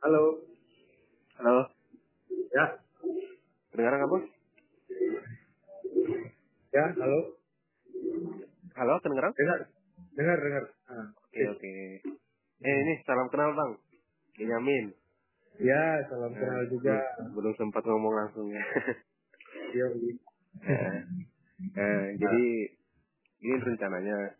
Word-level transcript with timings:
Halo. 0.00 0.40
Halo, 1.36 1.62
Ya. 2.50 2.64
kedengaran 3.70 4.00
nggak 4.00 4.12
bos? 4.12 4.24
Ya, 6.70 6.84
halo. 6.96 7.20
Halo, 8.74 8.94
kedengaran? 9.00 9.32
Dengar. 9.32 9.60
Dengar, 10.12 10.38
dengar. 10.38 10.64
Ah, 10.88 11.06
Oke 11.12 11.42
oke. 11.48 11.72
Eh 12.60 12.76
ini 12.76 12.92
salam 13.04 13.28
kenal 13.28 13.52
bang, 13.52 13.72
Benyamin. 14.36 14.92
Ya, 15.56 16.00
salam 16.08 16.32
kenal 16.32 16.64
juga. 16.68 16.96
Belum- 17.32 17.56
sempat 17.56 17.84
ngomong 17.84 18.14
langsung 18.16 18.48
ya. 18.48 18.64
Ya, 19.70 19.86
Eh, 20.66 20.98
eh, 21.78 22.04
jadi 22.18 22.44
ini 23.38 23.54
rencananya 23.62 24.34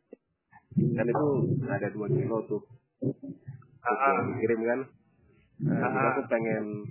kan 0.74 1.06
itu 1.06 1.26
ada 1.64 1.88
dua 1.94 2.10
kilo 2.10 2.38
tuh 2.50 2.62
Ah, 3.78 3.94
Terus 3.94 4.10
yang 4.10 4.28
dikirim 4.34 4.60
kan. 4.66 4.80
Nah, 5.60 5.76
Ah. 5.76 6.16
aku 6.16 6.20
pengen 6.32 6.88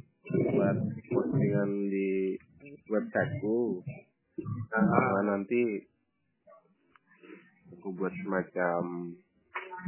buat 0.53 0.77
postingan 1.09 1.69
di 1.89 2.37
websiteku. 2.85 3.81
Sama 4.69 5.25
nanti 5.25 5.89
aku 7.73 7.89
buat 7.97 8.13
semacam 8.13 9.09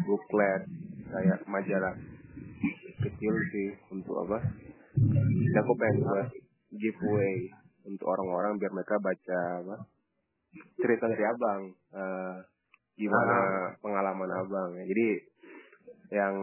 booklet 0.10 0.62
kayak 1.14 1.40
majalah 1.46 1.94
kecil 3.05 3.34
sih 3.54 3.70
untuk 3.94 4.26
apa? 4.26 4.50
Jadi 4.98 5.58
aku 5.62 5.74
pengen 5.77 6.02
buat 6.02 6.30
giveaway 6.74 7.54
untuk 7.86 8.08
orang-orang 8.10 8.58
biar 8.58 8.74
mereka 8.74 8.98
baca 8.98 9.40
apa? 9.62 9.76
Cerita 10.82 11.05
dari 11.05 11.26
abang, 11.30 11.62
eh, 11.94 12.36
gimana 12.98 13.38
pengalaman 13.77 14.32
abang. 14.41 14.74
Jadi 14.74 15.10
yang 16.12 16.36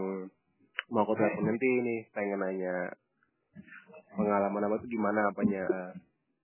mau 0.88 1.04
aku 1.04 1.12
telepon 1.16 1.44
nanti 1.52 1.68
nih 1.84 2.00
pengen 2.16 2.40
nanya 2.40 2.92
pengalaman 4.16 4.66
apa 4.66 4.80
tuh 4.80 4.88
gimana 4.88 5.20
apanya 5.28 5.64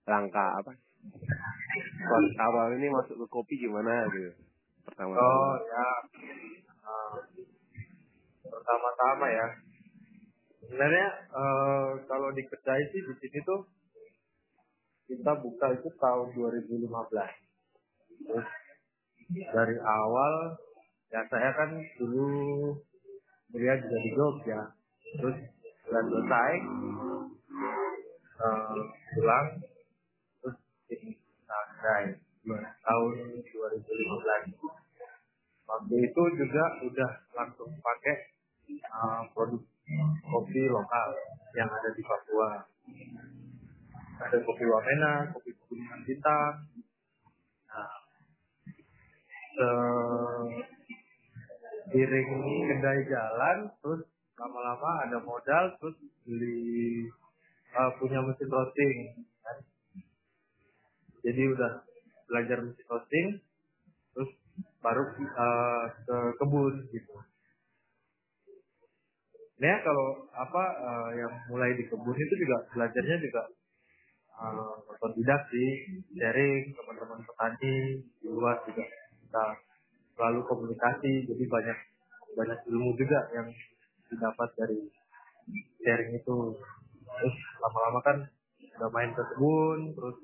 langkah 0.05 0.49
apa 0.61 0.71
pas 1.81 2.25
awal 2.49 2.73
ini 2.77 2.87
masuk 2.89 3.17
ke 3.19 3.27
kopi 3.29 3.57
gimana 3.57 4.05
gitu 4.13 4.31
pertama 4.85 5.17
Oh, 5.17 5.53
ya. 5.65 5.87
Ah, 6.85 7.17
Pertama-tama 8.45 9.25
ya. 9.33 9.47
Sebenarnya 10.61 11.07
eh, 11.33 11.89
kalau 12.05 12.29
di 12.33 12.45
kedai 12.45 12.81
sih 12.93 13.01
di 13.01 13.13
sini 13.17 13.39
tuh 13.45 13.65
kita 15.09 15.37
buka 15.41 15.73
itu 15.73 15.89
tahun 15.97 16.27
2015. 16.33 16.85
Terus 18.25 18.47
dari 19.53 19.77
awal 19.81 20.33
ya 21.09 21.21
saya 21.29 21.49
kan 21.53 21.69
dulu 21.97 22.29
kuliah 23.51 23.75
juga 23.81 23.97
di 24.01 24.09
Jogja. 24.13 24.59
Terus 25.15 25.37
bulan 25.85 26.05
selesai 26.09 26.51
eh, 28.35 28.79
pulang 29.15 29.47
terus 30.41 30.57
bikin 30.89 31.13
kedai 31.45 32.05
tahun 32.85 33.13
2015 33.41 34.75
waktu 35.65 35.95
itu 35.97 36.23
juga 36.37 36.63
udah 36.85 37.11
langsung 37.33 37.69
pakai 37.81 38.15
uh, 38.85 39.21
produk 39.33 39.61
kopi 40.29 40.61
lokal 40.69 41.09
yang 41.53 41.69
ada 41.69 41.89
di 41.93 42.01
Papua. 42.05 42.65
Ada 44.15 44.37
kopi 44.41 44.63
Wamena, 44.65 45.29
kopi 45.35 45.51
Pegunungan 45.53 46.01
Bintang. 46.07 46.53
Nah, 47.69 47.93
seiring 51.95 52.27
kedai 52.67 53.07
jalan, 53.07 53.71
terus 53.79 54.03
lama-lama 54.35 55.07
ada 55.07 55.17
modal, 55.23 55.71
terus 55.79 55.95
beli 56.27 57.07
uh, 57.71 57.91
punya 57.95 58.19
mesin 58.19 58.51
roasting. 58.51 58.97
kan. 59.39 59.57
Jadi 61.23 61.41
udah 61.55 61.71
belajar 62.27 62.57
mesin 62.67 62.85
roasting, 62.91 63.27
terus 64.11 64.31
baru 64.83 65.07
uh, 65.07 65.85
ke 66.03 66.17
kebun 66.43 66.83
gitu. 66.91 67.15
Nah 69.55 69.75
kalau 69.87 70.27
apa 70.35 70.63
uh, 70.83 71.09
yang 71.15 71.31
mulai 71.47 71.79
di 71.79 71.87
kebun 71.87 72.11
itu 72.11 72.35
juga 72.43 72.67
belajarnya 72.75 73.17
juga 73.23 73.43
uh, 74.35 74.83
otodidak 74.91 75.47
sih, 75.47 76.03
sharing 76.11 76.75
teman-teman 76.75 77.23
petani 77.23 78.03
di 78.19 78.27
luar 78.27 78.59
juga 78.67 78.83
kita 78.83 79.45
selalu 80.15 80.39
komunikasi, 80.47 81.27
jadi 81.27 81.43
banyak 81.45 81.77
banyak 82.35 82.59
ilmu 82.71 82.95
juga 82.99 83.19
yang 83.35 83.47
didapat 84.11 84.49
dari 84.59 84.79
sharing 85.83 86.11
itu. 86.15 86.37
Terus 87.05 87.35
lama-lama 87.63 87.99
kan 88.03 88.17
udah 88.75 88.89
main 88.91 89.11
ke 89.15 89.23
kebun, 89.23 89.95
terus 89.95 90.17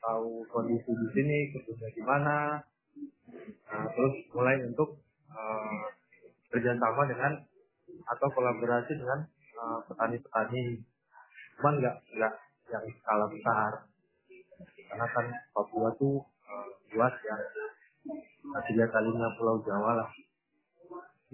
tahu 0.00 0.44
kondisi 0.52 0.92
di 0.92 1.08
sini, 1.16 1.38
kebunnya 1.56 1.88
gimana, 1.96 2.60
Nah, 3.66 3.84
terus 3.92 4.14
mulai 4.32 4.56
untuk 4.64 4.96
uh, 5.28 5.84
kerjasama 6.48 7.02
dengan 7.10 7.32
atau 8.06 8.28
kolaborasi 8.32 8.92
dengan 8.96 9.26
uh, 9.58 9.78
petani-petani, 9.90 10.80
cuman 11.58 11.74
nggak 11.82 11.96
nggak 12.16 12.34
yang 12.72 12.84
skala 13.02 13.26
besar, 13.28 13.72
karena 14.88 15.06
kan 15.10 15.26
Papua 15.52 15.90
tuh 15.98 16.22
uh, 16.22 16.68
luas 16.94 17.14
ya, 17.20 17.36
tiga 18.64 18.86
kalinya 18.88 19.28
Pulau 19.36 19.60
Jawa 19.64 19.90
lah. 20.00 20.08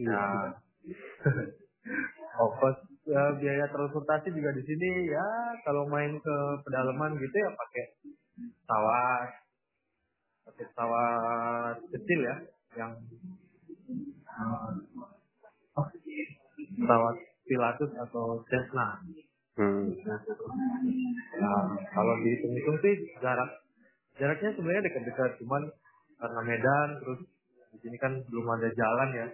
Nah, 0.02 0.56
ongkos 2.42 2.76
ya, 3.06 3.22
biaya 3.38 3.66
transportasi 3.70 4.32
juga 4.32 4.50
di 4.56 4.62
sini 4.64 5.10
ya 5.10 5.26
kalau 5.66 5.86
main 5.86 6.16
ke 6.18 6.36
pedalaman 6.64 7.18
gitu 7.18 7.36
ya 7.36 7.50
pakai 7.52 7.84
pesawat 8.62 9.28
pakai 10.48 10.64
pesawat 10.70 11.76
kecil 11.92 12.20
ya 12.24 12.36
yang 12.78 12.92
oh, 15.76 15.86
pesawat 16.78 17.16
Pilatus 17.42 17.90
atau 17.98 18.40
Cessna. 18.48 19.02
hmm. 19.58 19.92
Nah, 21.42 21.64
kalau 21.90 22.14
dihitung-hitung 22.22 22.78
sih 22.80 22.94
jarak 23.18 23.50
jaraknya 24.16 24.54
sebenarnya 24.54 24.86
dekat-dekat, 24.88 25.30
cuman 25.42 25.62
karena 26.22 26.40
Medan 26.46 26.88
terus 27.02 27.20
di 27.74 27.78
sini 27.82 27.98
kan 27.98 28.14
belum 28.30 28.46
ada 28.54 28.70
jalan 28.70 29.10
ya, 29.10 29.26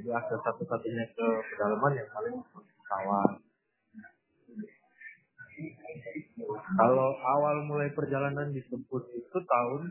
jadi 0.00 0.08
akses 0.16 0.40
satu-satunya 0.40 1.04
ke 1.12 1.26
pedalaman 1.52 1.92
yang 1.92 2.08
paling 2.08 2.40
pesawat. 2.40 3.32
Kalau 6.72 7.08
awal 7.20 7.68
mulai 7.68 7.92
perjalanan 7.92 8.48
disebut 8.48 9.02
itu 9.12 9.38
tahun 9.44 9.82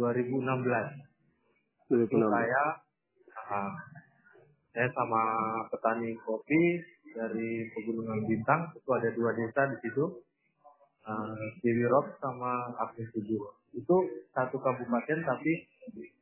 2016. 0.00 1.92
Itu 1.92 2.16
saya 2.16 2.62
ah, 3.52 3.72
saya 4.72 4.88
sama 4.96 5.22
petani 5.68 6.16
kopi 6.24 6.80
dari 7.12 7.68
Pegunungan 7.76 8.24
Bintang 8.24 8.72
itu 8.72 8.88
ada 8.88 9.12
dua 9.12 9.36
desa 9.36 9.68
di 9.68 9.76
situ 9.84 10.24
uh, 11.04 12.08
sama 12.16 12.72
Akses 12.80 13.12
Tujuh 13.12 13.61
itu 13.72 13.96
satu 14.36 14.56
kabupaten 14.60 15.18
tapi 15.24 15.52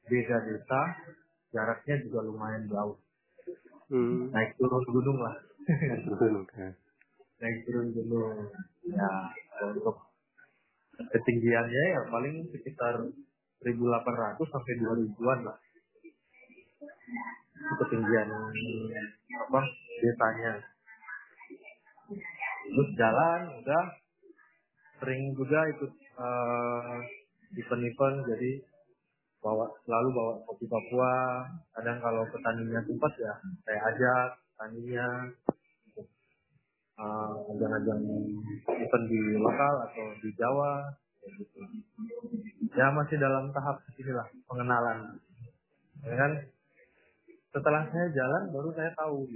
beda 0.07 0.37
desa 0.47 0.81
jaraknya 1.51 1.99
juga 2.07 2.27
lumayan 2.27 2.67
jauh. 2.71 2.99
Hmm. 3.91 4.31
naik 4.31 4.55
turun 4.55 4.87
gunung 4.87 5.19
lah. 5.19 5.35
Naik 7.43 7.59
turun 7.67 7.91
gunung. 7.91 8.47
Ya 8.87 9.13
untuk 9.67 9.99
ketinggiannya 11.11 11.85
ya 11.99 12.01
paling 12.07 12.47
sekitar 12.55 13.03
1.800 13.67 14.39
sampai 14.47 14.75
2.000-an 14.79 15.41
lah. 15.43 15.59
Itu 17.59 17.75
ketinggian 17.83 18.29
apa 18.31 19.61
desanya. 19.99 20.53
Terus 22.71 22.89
jalan 22.95 23.41
udah. 23.59 23.85
Sering 25.01 25.33
juga 25.33 25.65
ikut 25.65 25.93
eh, 25.97 26.97
event-event 27.57 28.17
jadi 28.31 28.51
bawa 29.41 29.67
selalu 29.89 30.09
bawa 30.13 30.33
kopi 30.47 30.69
Papua. 30.69 31.45
Kadang 31.75 31.99
kalau 32.05 32.23
petaninya 32.29 32.81
sempat 32.85 33.13
ya 33.17 33.33
saya 33.65 33.81
ajak 33.91 34.29
petaninya 34.55 35.07
eh, 37.01 37.33
ajang-ajang 37.57 38.01
event 38.69 39.05
di 39.09 39.21
lokal 39.41 39.75
atau 39.89 40.07
di 40.21 40.31
Jawa 40.37 40.93
kayak 41.21 41.33
gitu. 41.41 41.61
Ya 42.77 42.93
masih 42.95 43.17
dalam 43.19 43.51
tahap 43.51 43.83
inilah 43.99 44.29
pengenalan. 44.47 44.99
Ya 46.07 46.15
kan? 46.15 46.33
Setelah 47.51 47.83
saya 47.91 48.07
jalan 48.15 48.55
baru 48.55 48.71
saya 48.79 48.95
tahu 48.95 49.27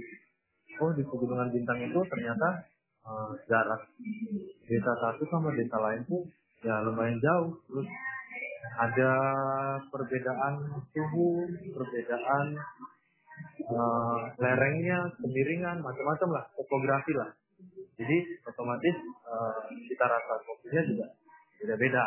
oh 0.75 0.91
di 0.95 1.03
pegunungan 1.03 1.51
bintang 1.51 1.83
itu 1.83 1.99
ternyata 2.07 2.63
eh, 3.03 3.31
jarak 3.49 3.81
desa 4.69 4.93
satu 5.01 5.23
sama 5.27 5.51
desa 5.51 5.77
lain 5.81 6.05
tuh 6.07 6.23
ya 6.65 6.75
lumayan 6.81 7.21
jauh 7.21 7.53
terus 7.69 7.87
ada 8.75 9.13
perbedaan 9.93 10.53
suhu 10.91 11.45
perbedaan 11.71 12.57
uh, 13.71 14.19
lerengnya, 14.39 14.99
kemiringan, 15.19 15.79
macam-macam 15.79 16.29
lah, 16.41 16.45
topografi 16.55 17.13
lah. 17.15 17.29
Jadi 17.95 18.17
otomatis 18.43 18.95
uh, 19.23 19.63
cita 19.87 20.05
rasa 20.05 20.33
kopinya 20.43 20.81
juga 20.83 21.05
beda-beda. 21.63 22.05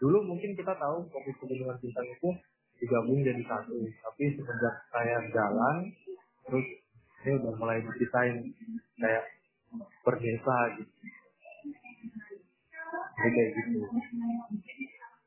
Dulu 0.00 0.18
mungkin 0.24 0.56
kita 0.56 0.72
tahu 0.80 1.04
kopi 1.12 1.30
pegunungan 1.36 1.76
bintang 1.78 2.08
itu 2.08 2.28
digabung 2.80 3.20
jadi 3.22 3.42
satu, 3.46 3.78
tapi 3.78 4.24
semenjak 4.34 4.74
saya 4.90 5.16
jalan, 5.30 5.76
terus 6.48 6.66
ini 7.22 7.30
udah 7.38 7.52
mulai 7.54 7.78
diceritain 7.78 8.50
kayak 8.98 9.24
per 10.02 10.16
desa 10.18 10.56
gitu. 10.80 10.92
Jadi 13.12 13.30
kayak 13.36 13.50
gitu. 13.56 13.80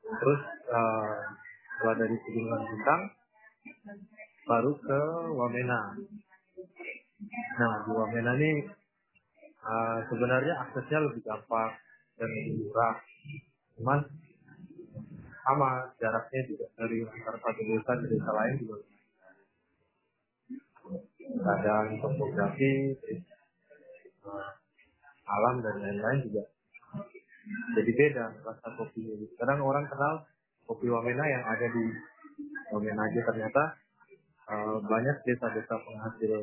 Terus 0.06 0.42
uh, 0.74 1.94
dari 1.98 2.16
pegunungan 2.18 2.62
bintang, 2.66 3.02
baru 4.46 4.72
ke 4.78 5.00
Wamena. 5.34 5.82
Nah, 7.60 7.74
di 7.86 7.92
Wamena 7.94 8.32
ini 8.38 8.52
uh, 9.66 9.98
sebenarnya 10.10 10.54
aksesnya 10.66 11.00
lebih 11.06 11.22
gampang 11.26 11.74
dan 12.18 12.30
lebih 12.30 12.70
murah. 12.70 12.96
Cuman 13.76 14.00
sama 15.46 15.70
jaraknya 16.02 16.42
juga 16.50 16.66
dari 16.74 17.06
antara 17.06 17.38
satu 17.38 17.62
desa 17.62 17.92
ke 18.02 18.06
desa 18.10 18.32
lain 18.34 18.56
juga 18.66 18.78
ada 21.46 21.90
topografi, 22.02 22.98
uh, 24.26 24.50
alam 25.26 25.56
dan 25.62 25.76
lain-lain 25.82 26.20
juga 26.30 26.55
jadi 27.75 27.92
beda 27.92 28.25
rasa 28.48 28.68
kopi. 28.80 29.04
Kadang 29.36 29.60
orang 29.62 29.86
kenal 29.92 30.24
kopi 30.66 30.88
Wamena 30.88 31.25
yang 31.27 31.44
ada 31.44 31.68
di 31.69 31.86
Wamena 32.72 33.06
aja 33.06 33.22
ternyata 33.22 33.63
uh, 34.50 34.77
banyak 34.81 35.18
desa-desa 35.27 35.75
penghasil 35.83 36.33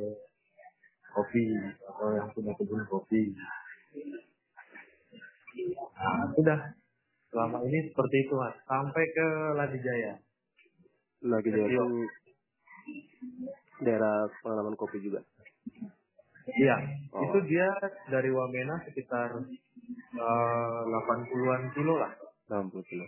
kopi 1.12 1.44
atau 1.88 2.08
yang 2.16 2.28
punya 2.32 2.52
kebun 2.56 2.82
kopi. 2.88 3.32
Nah, 5.96 6.32
sudah 6.32 6.58
selama 7.28 7.64
ini 7.64 7.88
seperti 7.92 8.16
itu 8.28 8.34
mas 8.36 8.56
sampai 8.64 9.04
ke 9.12 9.26
Ladijaya. 9.56 10.12
Ladijaya 11.24 11.68
itu 11.68 11.86
daerah 13.84 14.28
pengalaman 14.40 14.76
kopi 14.76 15.00
juga. 15.02 15.20
Iya, 16.42 16.76
oh. 17.14 17.22
itu 17.22 17.38
dia 17.46 17.70
dari 18.10 18.30
Wamena 18.34 18.82
sekitar 18.82 19.46
uh, 20.18 20.80
80-an 20.86 21.62
kilo 21.74 21.94
lah. 21.98 22.12
80 22.50 22.90
kilo. 22.90 23.06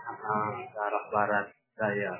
Nah, 0.00 0.50
ke 0.66 0.78
arah 0.78 1.04
barat 1.12 1.46
daya. 1.78 2.12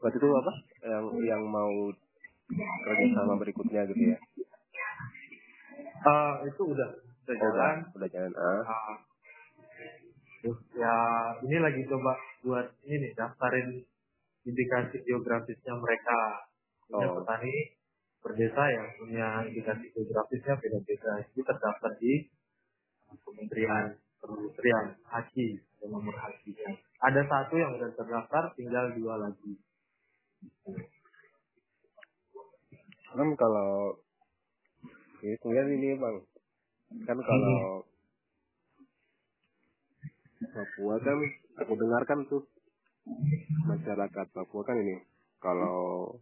Waktu 0.00 0.16
itu 0.16 0.28
apa? 0.32 0.52
Yang 0.80 1.04
yang 1.28 1.42
mau 1.44 1.92
kerja 2.86 3.06
sama 3.14 3.34
berikutnya 3.36 3.84
gitu 3.90 4.16
ya? 4.16 4.18
Uh, 6.00 6.48
itu 6.48 6.62
udah 6.64 6.90
udah 7.28 7.34
oh, 7.36 7.38
jalan. 7.38 7.76
Udah 7.94 8.08
jalan. 8.08 8.32
Ah. 8.32 8.64
Uh, 8.64 10.56
ya 10.72 10.96
ini 11.44 11.56
lagi 11.60 11.84
coba 11.84 12.16
buat 12.40 12.66
ini 12.88 13.12
daftarin 13.12 13.84
indikasi 14.48 15.04
geografisnya 15.04 15.74
mereka. 15.76 16.48
Punya 16.88 17.06
Oh. 17.06 17.22
petani 17.22 17.79
berdesa 18.20 18.64
yang 18.68 18.86
punya 19.00 19.26
indikasi 19.48 19.92
geografisnya 19.96 20.54
beda-beda. 20.60 21.12
Itu 21.24 21.40
terdaftar 21.44 21.92
di 22.00 22.28
Kementerian 23.24 23.96
Haki, 25.08 25.48
ada 25.80 25.86
nomor 25.90 26.14
hakinya. 26.14 26.70
Ada 27.00 27.20
satu 27.24 27.54
yang 27.56 27.74
sudah 27.74 27.90
terdaftar, 27.96 28.52
tinggal 28.54 28.92
dua 28.94 29.16
lagi. 29.16 29.56
Kan 33.10 33.28
kalau 33.34 33.98
ini 35.24 35.34
kemudian 35.42 35.68
ini 35.74 35.88
bang, 35.98 36.16
kan 37.08 37.18
kalau 37.18 37.82
Papua 40.40 40.96
kan 41.02 41.18
aku 41.60 41.72
dengarkan 41.76 42.18
tuh 42.30 42.42
masyarakat 43.68 44.26
Papua 44.32 44.62
kan 44.64 44.76
ini 44.80 44.96
kalau 45.40 46.16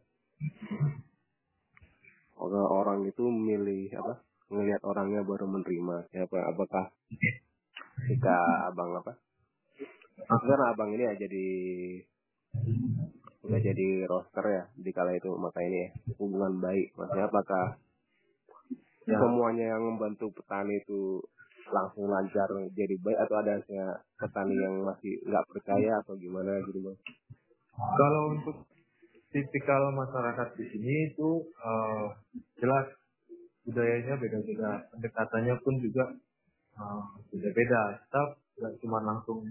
orang-orang 2.38 3.10
itu 3.10 3.26
milih 3.26 3.90
apa 3.98 4.22
ngelihat 4.48 4.82
orangnya 4.86 5.20
baru 5.26 5.44
menerima. 5.50 6.08
Siapa 6.14 6.38
apakah 6.54 6.84
jika 8.08 8.36
abang 8.70 8.96
apa? 8.96 9.12
Karena 10.24 10.64
abang 10.72 10.90
ini 10.94 11.04
ya 11.04 11.14
jadi 11.18 11.46
udah 13.44 13.60
jadi 13.60 13.86
roster 14.08 14.44
ya 14.48 14.64
di 14.74 14.90
kala 14.94 15.14
itu. 15.14 15.30
Maka 15.36 15.60
ini 15.62 15.78
ya 15.84 15.88
hubungan 16.16 16.58
baik. 16.62 16.94
Maksudnya 16.96 17.26
apakah 17.28 17.66
Ya. 19.08 19.16
semuanya 19.16 19.72
yang 19.72 19.88
membantu 19.88 20.28
petani 20.36 20.84
itu 20.84 21.24
langsung 21.72 22.12
lancar 22.12 22.44
jadi 22.76 22.92
baik? 23.00 23.18
Atau 23.24 23.40
ada 23.40 23.56
petani 24.20 24.52
yang 24.52 24.84
masih 24.84 25.16
nggak 25.24 25.48
percaya 25.48 25.96
atau 26.04 26.12
gimana 26.20 26.60
gitu 26.68 26.84
bang? 26.84 26.98
Kalau 27.72 28.36
untuk 28.36 28.68
tipikal 29.32 29.88
masyarakat 29.96 30.48
di 30.60 30.64
sini 30.76 30.94
itu 31.08 31.40
budayanya 31.56 31.87
beda-beda, 34.18 34.70
pendekatannya 34.92 35.54
pun 35.62 35.74
juga 35.80 36.04
eh, 36.76 37.02
beda-beda. 37.32 37.82
Kita 38.04 38.22
nggak 38.58 38.74
cuma 38.82 38.98
langsung 39.06 39.46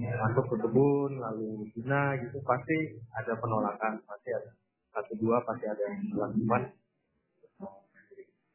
masuk 0.00 0.44
ke 0.48 0.56
kebun 0.64 1.20
lalu 1.20 1.68
bina 1.76 2.16
gitu 2.16 2.40
pasti 2.48 2.96
ada 3.12 3.36
penolakan 3.36 4.00
pasti 4.08 4.32
ada 4.32 4.56
satu 4.96 5.12
dua 5.20 5.44
pasti 5.44 5.68
ada 5.68 5.84
yang 5.84 6.32
cuman 6.32 6.62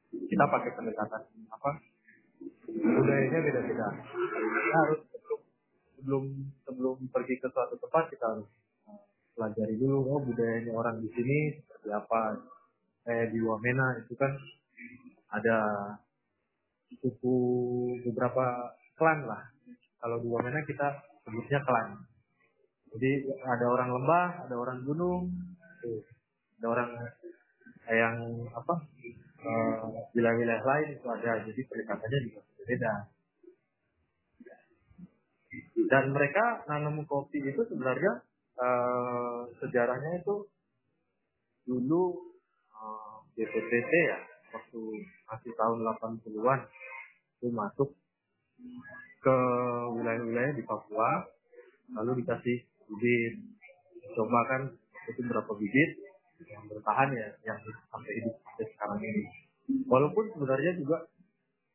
kita 0.09 0.45
pakai 0.49 0.71
pendekatan 0.73 1.21
apa 1.53 1.69
budayanya 2.75 3.39
beda-beda. 3.39 3.87
Kita 3.95 4.77
harus 4.83 4.99
sebelum 5.11 5.41
sebelum 5.95 6.23
sebelum 6.65 6.95
pergi 7.09 7.35
ke 7.39 7.47
suatu 7.49 7.75
tempat 7.79 8.11
kita 8.11 8.25
harus 8.25 8.49
uh, 8.89 9.01
pelajari 9.37 9.75
dulu 9.79 9.99
oh 10.11 10.21
budayanya 10.23 10.71
orang 10.75 10.99
di 10.99 11.09
sini 11.13 11.61
seperti 11.61 11.89
apa. 11.93 12.41
Kayak 13.05 13.37
di 13.37 13.39
Wamena 13.45 14.01
itu 14.01 14.17
kan 14.17 14.33
ada 15.35 15.57
suku 17.01 17.37
beberapa 18.07 18.75
klan 18.95 19.27
lah. 19.27 19.43
Kalau 19.99 20.21
di 20.21 20.27
Wamena 20.29 20.61
kita 20.63 20.87
sebutnya 21.25 21.59
klan. 21.65 21.99
Jadi 22.95 23.27
ada 23.43 23.65
orang 23.67 23.89
lembah 23.91 24.27
ada 24.47 24.55
orang 24.55 24.79
gunung 24.87 25.27
ada 26.55 26.67
orang 26.71 26.89
yang 27.91 28.15
apa 28.55 28.75
eh, 29.43 29.83
wilayah-wilayah 30.15 30.63
lain 30.63 30.87
itu 30.95 31.07
ada. 31.09 31.31
Jadi 31.43 31.61
pendekatannya 31.67 32.19
juga 32.31 32.39
berbeda. 32.57 32.93
Dan 35.85 36.03
mereka 36.15 36.65
nanam 36.71 37.03
kopi 37.05 37.43
itu 37.43 37.61
sebenarnya 37.67 38.23
eh, 38.55 39.39
sejarahnya 39.59 40.23
itu 40.23 40.47
dulu 41.67 42.03
eh, 42.71 43.15
BPPT 43.35 43.93
ya 43.93 44.34
waktu 44.55 44.81
masih 45.27 45.51
tahun 45.59 45.77
80-an 45.83 46.59
itu 47.35 47.47
masuk 47.51 47.89
ke 49.19 49.37
wilayah-wilayah 49.99 50.53
di 50.55 50.63
Papua 50.63 51.27
lalu 51.93 52.23
dikasih 52.23 52.57
bibit. 52.87 53.33
Coba 54.15 54.39
kan 54.47 54.61
itu 55.11 55.21
berapa 55.27 55.51
bibit 55.59 55.91
yang 56.47 56.63
bertahan 56.71 57.09
ya 57.13 57.27
yang 57.43 57.59
sampai 57.91 58.11
hidup 58.21 58.35
sampai 58.41 58.65
sekarang 58.75 58.99
ini. 59.03 59.23
Walaupun 59.89 60.29
sebenarnya 60.33 60.77
juga 60.77 61.09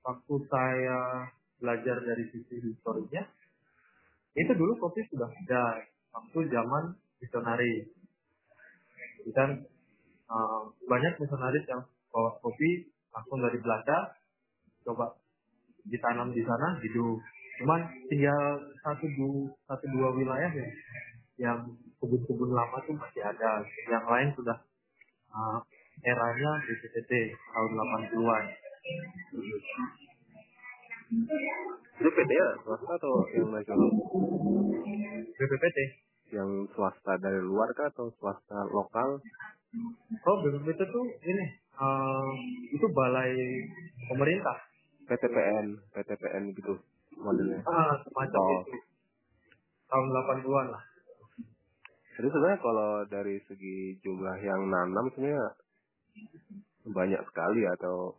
waktu 0.06 0.34
saya 0.48 1.28
belajar 1.60 2.00
dari 2.00 2.24
sisi 2.32 2.56
historinya 2.64 3.22
itu 4.32 4.52
dulu 4.54 4.78
kopi 4.78 5.04
sudah 5.10 5.28
ada 5.28 5.84
waktu 6.16 6.38
zaman 6.48 6.96
misionari. 7.20 7.90
Jadi 9.20 9.30
kan 9.36 9.50
uh, 10.30 10.70
banyak 10.86 11.18
misionaris 11.18 11.66
yang 11.66 11.82
bawa 12.10 12.30
kopi 12.42 12.90
langsung 13.10 13.38
dari 13.42 13.58
Belanda 13.62 13.98
coba 14.86 15.14
ditanam 15.86 16.30
di 16.30 16.42
sana 16.44 16.78
hidup 16.82 17.18
cuman 17.60 17.80
tinggal 18.08 18.60
satu 18.82 19.06
dua 19.16 19.50
satu 19.68 19.84
dua 19.90 20.08
wilayah 20.14 20.50
ya 20.50 20.68
yang 21.40 21.58
kebun-kebun 21.96 22.52
lama 22.52 22.76
tuh 22.84 22.92
masih 23.00 23.24
ada. 23.24 23.64
Yang 23.88 24.04
lain 24.04 24.28
sudah 24.36 24.56
uh, 25.32 25.58
eranya 26.04 26.50
BPPT 26.68 27.12
tahun 27.32 27.70
80-an 27.76 28.44
itu 32.00 32.08
PT 32.08 32.30
ya 32.32 32.48
swasta 32.64 32.92
atau 32.96 33.14
yang 33.36 33.50
nasional 33.52 33.90
BPPT 35.36 35.78
yang 36.32 36.50
swasta 36.72 37.12
dari 37.20 37.42
luar 37.44 37.68
kah 37.76 37.90
atau 37.92 38.08
swasta 38.16 38.58
lokal? 38.72 39.20
Oh 40.24 40.36
BPPT 40.40 40.80
tuh 40.88 41.04
ini 41.28 41.44
itu 42.70 42.86
balai 42.92 43.32
pemerintah. 44.10 44.58
PTPN 45.10 45.66
PTPN 45.90 46.54
gitu 46.54 46.78
modelnya. 47.18 47.60
Ah 47.66 47.98
semacam 48.06 48.40
Oh. 48.40 48.62
itu. 48.62 48.78
Tahun 49.90 50.06
80-an 50.06 50.66
lah. 50.70 50.82
Jadi 52.14 52.26
sebenarnya 52.30 52.60
kalau 52.62 52.90
dari 53.10 53.42
segi 53.48 53.98
jumlah 54.04 54.36
yang 54.38 54.70
nanam 54.70 55.10
sebenarnya 55.10 55.56
banyak 56.90 57.22
sekali 57.26 57.62
atau 57.66 58.14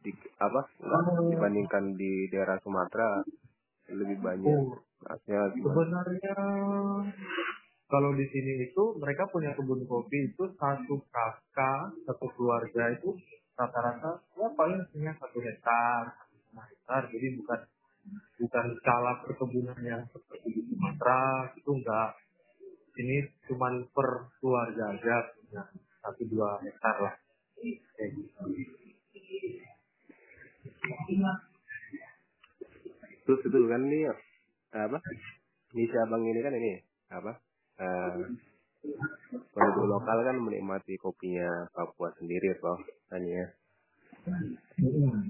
di, 0.00 0.10
apa 0.40 0.60
enggak, 0.80 1.02
dibandingkan 1.28 1.84
di 1.94 2.26
daerah 2.32 2.56
Sumatera 2.64 3.20
lebih 3.92 4.18
banyak. 4.24 4.48
Oh, 4.48 4.80
Artinya 5.06 5.48
sebenarnya 5.54 6.36
kalau 7.90 8.14
di 8.14 8.24
sini 8.30 8.70
itu 8.70 8.94
mereka 9.02 9.26
punya 9.26 9.50
kebun 9.58 9.82
kopi 9.84 10.30
itu 10.30 10.46
satu 10.56 11.02
kakak 11.10 11.98
satu 12.06 12.26
keluarga 12.38 12.94
itu 12.94 13.18
rata-rata 13.58 14.22
ya 14.38 14.48
paling 14.54 14.80
punya 14.94 15.12
satu 15.18 15.42
hektar 15.42 16.14
setengah 16.30 16.66
hektar 16.70 17.02
jadi 17.10 17.26
bukan 17.36 17.60
bukan 18.40 18.66
skala 18.80 19.12
perkebunan 19.26 19.78
yang 19.82 20.02
seperti 20.08 20.48
di 20.54 20.62
Sumatera 20.70 21.50
itu 21.58 21.70
enggak 21.74 22.10
ini 23.02 23.16
cuman 23.50 23.84
per 23.90 24.32
keluarga 24.38 24.94
aja 24.94 25.16
punya 25.34 25.62
satu 26.00 26.22
dua 26.30 26.62
hektar 26.62 26.96
lah 27.02 27.14
kayak 27.60 28.08
gitu 28.16 28.40
Terus 33.30 33.46
itu 33.46 33.58
kan 33.70 33.82
ini 33.86 34.10
apa? 34.74 34.98
Misi 35.70 35.96
abang 36.02 36.22
ini 36.26 36.40
kan 36.42 36.50
ini 36.50 36.82
apa? 37.12 37.38
Eh, 37.80 38.12
penduduk 39.56 39.86
lokal 39.88 40.18
kan 40.20 40.36
menikmati 40.36 41.00
kopinya 41.00 41.64
Papua 41.72 42.12
sendiri 42.20 42.52
toh 42.60 42.76
kan 43.08 43.24
ya. 43.24 43.46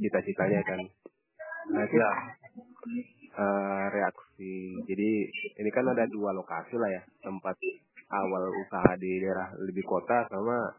Cita-citanya 0.03 0.61
kan. 0.67 0.81
Nah, 1.71 1.87
ya 1.87 2.11
eh, 3.39 3.85
reaksi. 3.95 4.83
Jadi 4.83 5.11
ini 5.63 5.71
kan 5.71 5.87
ada 5.95 6.11
dua 6.11 6.35
lokasi 6.35 6.75
lah 6.75 6.91
ya 6.91 7.03
tempat 7.23 7.55
awal 8.11 8.51
usaha 8.67 8.99
di 8.99 9.23
daerah 9.23 9.55
lebih 9.63 9.87
kota 9.87 10.27
sama 10.27 10.75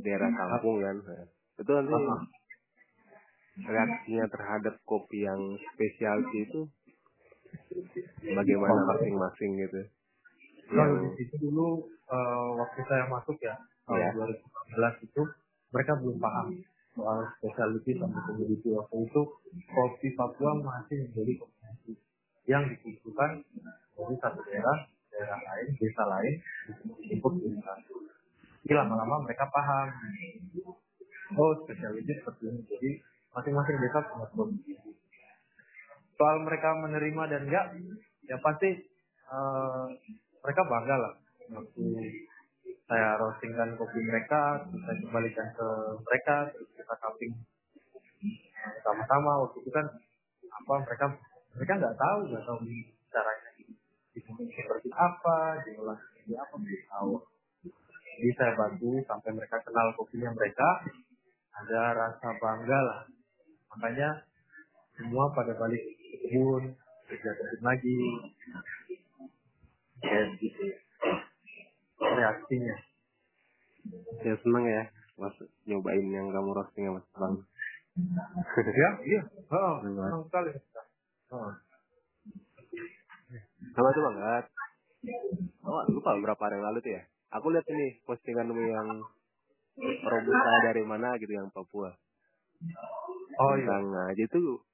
daerah 0.00 0.32
kampung 0.32 0.80
kan. 0.80 0.96
Itu 1.60 1.68
nanti 1.68 1.96
reaksinya 3.60 4.24
terhadap 4.32 4.80
kopi 4.88 5.28
yang 5.28 5.40
spesialty 5.72 6.48
itu 6.48 6.60
bagaimana 8.32 8.80
masing-masing 8.96 9.52
gitu. 9.60 9.95
Kalau 10.66 10.98
Yang 10.98 11.02
di 11.02 11.10
situ 11.22 11.34
dulu 11.50 11.86
eh, 12.10 12.48
waktu 12.58 12.80
saya 12.86 13.04
masuk 13.10 13.38
ya 13.42 13.54
tahun 13.86 14.02
Ya. 14.02 14.10
2014 14.18 15.06
itu 15.06 15.22
mereka 15.70 15.92
belum 16.02 16.18
paham 16.18 16.46
soal 16.96 17.18
spesialty 17.38 17.92
sama 18.00 18.18
komoditi 18.26 18.74
waktu 18.74 18.96
itu. 19.06 19.22
Kopi 19.70 20.08
Papua 20.18 20.58
masih 20.58 21.06
menjadi 21.06 21.32
komoditi 21.38 21.92
yang 22.50 22.66
dikumpulkan 22.66 23.46
dari 23.94 24.14
satu 24.18 24.40
daerah 24.46 24.76
daerah 25.10 25.38
lain 25.38 25.66
desa 25.78 26.02
lain 26.06 26.34
untuk 27.14 27.34
satu 27.62 27.94
Jadi 28.66 28.74
lama-lama 28.74 29.22
mereka 29.22 29.46
paham. 29.54 29.86
Oh 31.38 31.54
spesialty 31.62 32.02
seperti 32.10 32.42
ini. 32.50 32.60
Jadi 32.66 32.90
masing-masing 33.38 33.76
desa 33.78 33.98
punya 34.02 34.26
komoditi 34.34 34.74
soal 36.16 36.40
mereka 36.42 36.72
menerima 36.80 37.22
dan 37.28 37.40
enggak 37.46 37.66
ya 38.26 38.36
pasti 38.40 38.70
eh, 39.30 39.86
mereka 40.46 40.62
bangga 40.62 40.96
lah. 40.96 41.14
Waktu 41.58 41.84
saya 42.86 43.18
roastingkan 43.18 43.74
kopi 43.74 43.98
mereka 43.98 44.62
saya 44.62 44.94
kembalikan 45.02 45.46
ke 45.58 45.68
mereka 46.06 46.54
terus 46.54 46.70
kita 46.78 46.94
cupping 47.02 47.34
eh, 48.22 48.74
sama-sama. 48.86 49.42
Waktu 49.42 49.58
itu 49.66 49.70
kan 49.74 49.86
apa 50.46 50.74
mereka 50.86 51.06
mereka 51.58 51.72
nggak 51.82 51.96
tahu 51.98 52.18
nggak 52.30 52.44
tahu 52.46 52.58
caranya. 53.10 53.50
Seperti 54.14 54.88
apa 54.94 55.36
diolah 55.66 55.98
seperti 55.98 56.32
apa 56.38 56.54
belum 56.54 56.82
tahu. 56.86 57.12
Jadi 58.16 58.30
saya 58.38 58.52
bantu 58.54 59.02
sampai 59.04 59.30
mereka 59.34 59.58
kenal 59.66 59.90
kopinya 59.98 60.30
mereka. 60.30 60.86
Ada 61.56 61.82
rasa 61.98 62.28
bangga 62.38 62.78
lah. 62.86 63.00
Makanya 63.74 64.24
semua 64.96 65.28
pada 65.34 65.52
balik 65.58 65.82
ke 65.82 66.16
kebun 66.30 66.72
kerja 67.06 67.30
lagi 67.62 67.98
kayak 70.02 70.26
gitu 70.40 70.64
reaksinya 71.96 72.76
saya 74.20 74.36
seneng 74.42 74.64
ya 74.66 74.82
mas 75.16 75.36
nyobain 75.64 76.06
yang 76.12 76.28
kamu 76.28 76.52
roasting 76.52 76.84
ya 76.84 76.92
mas 76.92 77.06
bang. 77.16 77.34
ya 78.84 78.90
iya 79.08 79.22
oh, 79.48 79.74
senang 79.80 80.22
sekali 80.28 80.50
oh. 81.32 81.52
Sama 83.76 83.92
tuh 83.92 84.02
banget. 84.08 84.44
Oh, 85.66 85.82
lupa 85.92 86.16
berapa 86.16 86.40
hari 86.48 86.56
yang 86.56 86.64
lalu 86.64 86.78
tuh 86.80 86.92
ya. 86.96 87.02
Aku 87.36 87.52
lihat 87.52 87.66
ini 87.68 88.00
postinganmu 88.08 88.56
yang 88.56 88.88
robusta 89.76 90.52
dari 90.64 90.82
mana 90.88 91.16
gitu 91.20 91.32
yang 91.36 91.52
Papua. 91.52 91.92
oh 93.36 93.52
iya 93.60 93.68
Tentang 93.68 93.84
nah, 93.92 94.08
itu 94.16 94.64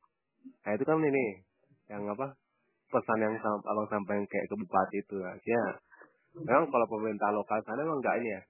nah 0.62 0.72
itu 0.78 0.84
kan 0.86 1.02
ini 1.02 1.42
yang 1.90 2.06
apa 2.06 2.38
pesan 2.92 3.18
yang 3.24 3.34
sam- 3.40 3.64
abang 3.64 3.88
sampaikan 3.88 4.24
kayak 4.28 4.46
ke 4.46 4.54
bupati 4.60 4.96
itu 5.00 5.16
akhirnya 5.24 5.80
memang 6.44 6.68
kalau 6.68 6.86
pemerintah 6.88 7.32
lokal 7.32 7.58
sana 7.64 7.80
emang 7.80 7.98
enggak 8.04 8.16
ini 8.20 8.28
ya 8.36 8.42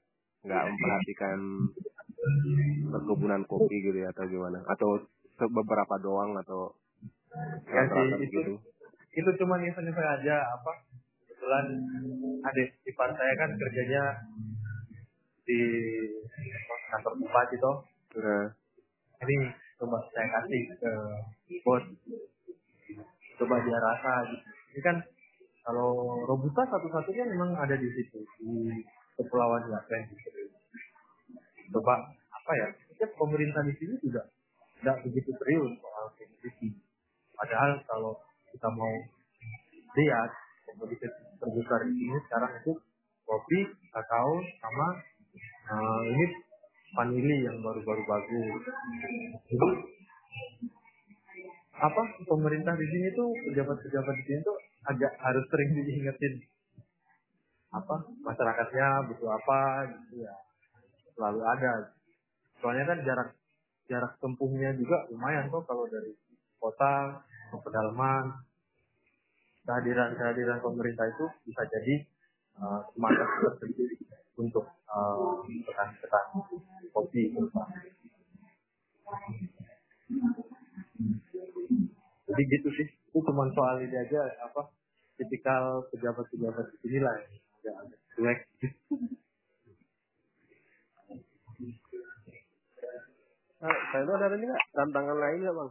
nggak 0.43 0.63
memperhatikan 0.67 1.39
perkebunan 2.91 3.43
kopi 3.47 3.77
gitu 3.83 3.99
ya 4.03 4.11
atau 4.11 4.27
gimana. 4.27 4.59
Atau 4.67 5.07
beberapa 5.51 5.95
doang 6.03 6.35
atau 6.39 6.75
Ya 7.65 7.83
sih, 7.89 8.29
itu 8.29 8.39
gitu 8.39 8.55
itu 9.13 9.31
cuma 9.41 9.57
event-event 9.61 10.09
aja 10.21 10.37
apa 10.53 10.73
kebetulan 11.25 11.67
adik 12.45 12.69
ipar 12.85 13.09
saya 13.13 13.33
kan 13.41 13.51
kerjanya 13.57 14.03
di 15.49 15.61
kantor 16.93 17.13
bupati 17.21 17.57
toh. 17.57 17.77
Nah, 18.21 18.47
ini 19.25 19.37
coba 19.81 19.99
saya 20.13 20.29
kasih 20.29 20.63
ke 20.77 20.93
bos 21.65 21.85
coba 23.43 23.59
dia 23.67 23.79
rasa 23.79 24.13
gitu. 24.31 24.47
Ini 24.73 24.81
kan 24.87 24.97
kalau 25.67 26.23
robusta 26.27 26.63
satu-satunya 26.67 27.27
memang 27.35 27.55
ada 27.59 27.75
di 27.75 27.87
situ 27.91 28.23
di 28.39 28.83
kepulauan 29.19 29.67
Yapen 29.71 30.03
gitu. 30.11 30.31
coba 31.73 31.95
apa 32.13 32.53
ya 32.59 32.69
ya 33.01 33.07
pemerintah 33.17 33.63
di 33.65 33.73
sini 33.79 33.95
juga 34.03 34.23
tidak 34.83 34.97
begitu 35.07 35.31
serius 35.41 35.73
soal 35.81 36.07
komoditi 36.19 36.69
padahal 37.39 37.71
kalau 37.89 38.13
kita 38.53 38.69
mau 38.75 38.93
lihat 39.97 40.31
komoditi 40.69 41.07
terbesar 41.41 41.81
di 41.89 41.93
sini 41.97 42.19
sekarang 42.29 42.53
itu 42.61 42.73
kopi 43.25 43.59
kakao 43.95 44.35
sama 44.61 44.89
eh, 45.71 46.03
ini 46.13 46.27
vanili 46.93 47.37
yang 47.47 47.57
baru-baru 47.65 48.03
bagus 48.05 48.63
apa 51.83 52.03
pemerintah 52.23 52.79
di 52.79 52.87
sini 52.87 53.09
tuh 53.11 53.35
pejabat-pejabat 53.51 54.15
di 54.23 54.25
sini 54.31 54.41
tuh 54.47 54.55
agak 54.87 55.13
harus 55.19 55.45
sering 55.51 55.75
diingetin. 55.75 56.39
Apa 57.75 58.07
masyarakatnya 58.23 59.11
butuh 59.11 59.35
apa 59.35 59.91
gitu 59.91 60.23
ya. 60.23 60.35
Selalu 61.19 61.43
ada. 61.43 61.91
Soalnya 62.63 62.85
kan 62.87 62.99
jarak 63.03 63.29
jarak 63.91 64.13
tempuhnya 64.23 64.71
juga 64.79 65.11
lumayan 65.11 65.51
kok 65.51 65.67
kalau 65.67 65.91
dari 65.91 66.15
kota 66.63 67.27
ke 67.51 67.57
pedalaman. 67.59 68.47
Kehadiran 69.63 70.15
kehadiran 70.19 70.59
pemerintah 70.59 71.07
itu 71.07 71.27
bisa 71.47 71.63
jadi 71.71 72.03
uh, 72.59 72.83
semacam 72.95 73.27
tersendiri 73.47 73.95
untuk 74.35 74.67
uh, 74.91 75.39
petani-petani 75.47 76.39
kopi 76.91 77.31
terutama. 77.31 77.79
Jadi 82.33 82.43
gitu 82.49 82.69
sih. 82.81 82.89
Itu 83.13 83.21
cuma 83.29 83.45
soal 83.53 83.85
ini 83.85 83.93
aja 83.93 84.21
apa 84.41 84.73
tipikal 85.21 85.85
pejabat-pejabat 85.93 86.67
di 86.73 86.77
sini 86.89 86.99
lah 87.05 87.15
yang 87.63 87.77
agak 87.77 88.01
cuek 88.17 88.41
Nah, 93.63 93.71
saya 93.95 94.03
itu 94.03 94.11
ada 94.11 94.27
lagi 94.27 94.43
nggak? 94.43 94.65
Tantangan 94.75 95.17
lain 95.23 95.39
nggak 95.47 95.55
bang? 95.55 95.71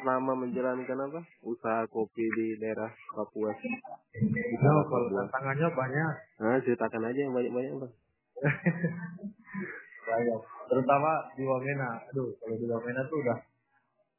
Selama 0.00 0.32
menjalankan 0.32 0.98
apa? 1.12 1.20
Usaha 1.44 1.84
kopi 1.92 2.24
di 2.24 2.56
daerah 2.56 2.88
Papua. 3.12 3.52
Nah, 3.52 4.80
kalau 4.88 5.12
tantangannya 5.12 5.68
banyak. 5.76 6.14
Nah, 6.40 6.56
ceritakan 6.64 7.04
aja 7.12 7.20
yang 7.20 7.36
banyak-banyak 7.36 7.72
bang. 7.84 7.92
banyak. 10.08 10.40
Terutama 10.72 11.10
di 11.36 11.44
Wamena. 11.44 12.00
Aduh 12.08 12.32
kalau 12.40 12.56
di 12.56 12.64
Wamena 12.64 13.04
tuh 13.12 13.20
udah 13.20 13.38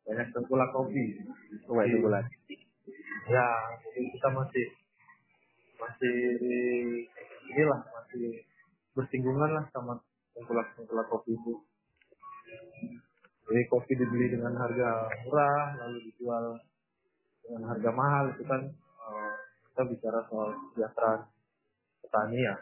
banyak 0.04 0.28
tengkulak 0.36 0.70
kopi. 0.76 1.04
Di- 1.20 2.02
bulan. 2.04 2.26
ya 3.24 3.48
jadi 3.88 4.02
kita 4.12 4.30
masih 4.36 4.66
masih 5.80 6.18
inilah 7.56 7.80
masih 7.88 8.44
bersinggungan 8.92 9.48
lah 9.48 9.64
sama 9.72 9.96
tengkulak 10.36 10.68
tengkulak 10.76 11.08
kopi 11.08 11.32
itu. 11.40 11.54
Jadi 13.48 13.62
kopi 13.72 13.92
dibeli 13.96 14.28
dengan 14.32 14.60
harga 14.60 15.08
murah 15.24 15.66
lalu 15.84 16.00
dijual 16.12 16.60
dengan 17.44 17.64
harga 17.72 17.90
mahal 17.96 18.26
itu 18.36 18.44
kan 18.44 18.62
eh, 18.76 19.34
kita 19.72 19.82
bicara 19.88 20.20
soal 20.28 20.52
kesejahteraan 20.52 21.22
petani 22.04 22.40
ya. 22.44 22.56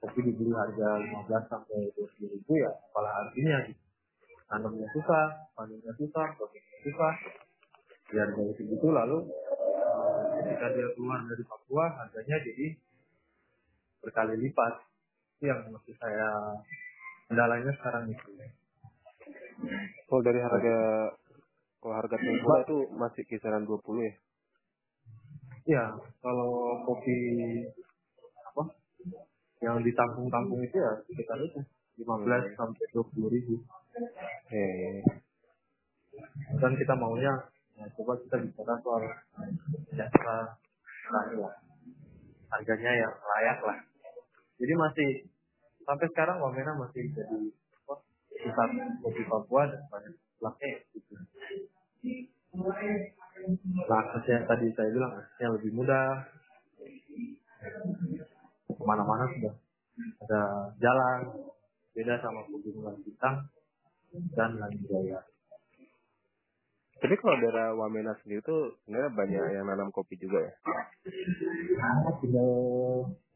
Kopi 0.00 0.20
dibeli 0.24 0.54
harga 0.56 0.88
15 1.28 1.50
sampai 1.52 1.92
20 1.92 2.32
ribu 2.32 2.52
ya 2.56 2.72
apalah 2.72 3.28
artinya 3.28 3.68
gitu 3.68 3.87
tanamnya 4.48 4.88
susah 4.96 5.52
panennya 5.52 5.92
susah 5.94 6.26
prosesnya 6.34 6.78
susah. 6.84 7.14
Biar 8.08 8.28
dari 8.32 8.52
segitu 8.56 8.88
lalu 8.88 9.28
ketika 10.40 10.66
dia 10.72 10.88
keluar 10.96 11.20
dari 11.28 11.44
Papua 11.44 11.84
harganya 11.92 12.36
jadi 12.40 12.66
berkali 14.00 14.34
lipat. 14.40 14.74
Itu 15.38 15.44
yang 15.52 15.60
masih 15.70 15.94
saya 16.00 16.28
kendalanya 17.28 17.70
sekarang 17.78 18.10
itu. 18.10 18.28
Kalau 20.08 20.22
dari 20.24 20.40
harga 20.40 20.78
kalau 21.78 21.94
harga 21.94 22.16
tengkulak 22.18 22.60
itu 22.66 22.78
masih 22.96 23.22
kisaran 23.28 23.62
20 23.62 23.78
ya? 24.02 24.14
ya 25.68 25.84
kalau 26.24 26.80
kopi 26.88 27.16
apa 28.40 28.72
yang 29.60 29.84
ditampung-tampung 29.84 30.64
itu 30.64 30.80
ya 30.80 30.96
sekitar 31.04 31.36
itu 31.44 31.60
15 32.00 32.56
sampai 32.56 32.84
20 32.96 33.28
ribu 33.28 33.60
Eh, 34.48 35.04
dan 36.56 36.72
kita 36.72 36.94
maunya 36.96 37.32
ya, 37.76 37.84
coba 38.00 38.16
kita 38.16 38.36
bicara 38.40 38.74
soal 38.80 39.02
jasa 39.92 40.36
petani 40.80 41.36
lah 41.36 41.54
harganya 42.48 42.92
yang 42.96 43.12
layak 43.12 43.58
lah 43.60 43.78
jadi 44.56 44.72
masih 44.74 45.08
sampai 45.86 46.06
sekarang 46.10 46.40
Wamena 46.40 46.74
masih 46.80 47.12
jadi 47.12 47.38
pusat 48.38 48.70
kopi 49.04 49.22
Papua 49.28 49.68
dan 49.70 49.82
banyak 49.92 50.14
belakangnya 50.38 50.78
gitu. 50.94 51.12
Nah, 53.86 53.98
aksesnya 54.02 54.46
tadi 54.46 54.66
saya 54.74 54.90
bilang 54.94 55.12
aksesnya 55.14 55.48
lebih 55.58 55.70
mudah. 55.74 56.10
Ke 58.68 58.82
mana-mana 58.86 59.26
sudah 59.34 59.54
ada 60.22 60.42
jalan, 60.78 61.18
beda 61.94 62.14
sama 62.22 62.46
pegunungan 62.46 62.94
bintang 63.02 63.50
dan 64.34 64.50
lain 64.56 64.80
jaya. 64.88 65.20
tapi 66.98 67.14
kalau 67.22 67.38
daerah 67.38 67.78
Wamena 67.78 68.10
sendiri 68.24 68.42
tuh 68.42 68.74
sebenarnya 68.82 69.10
banyak 69.14 69.44
yang 69.54 69.66
nanam 69.70 69.94
kopi 69.94 70.18
juga 70.18 70.42
ya? 70.42 70.52
Nah, 71.78 72.10
tinggal 72.18 72.50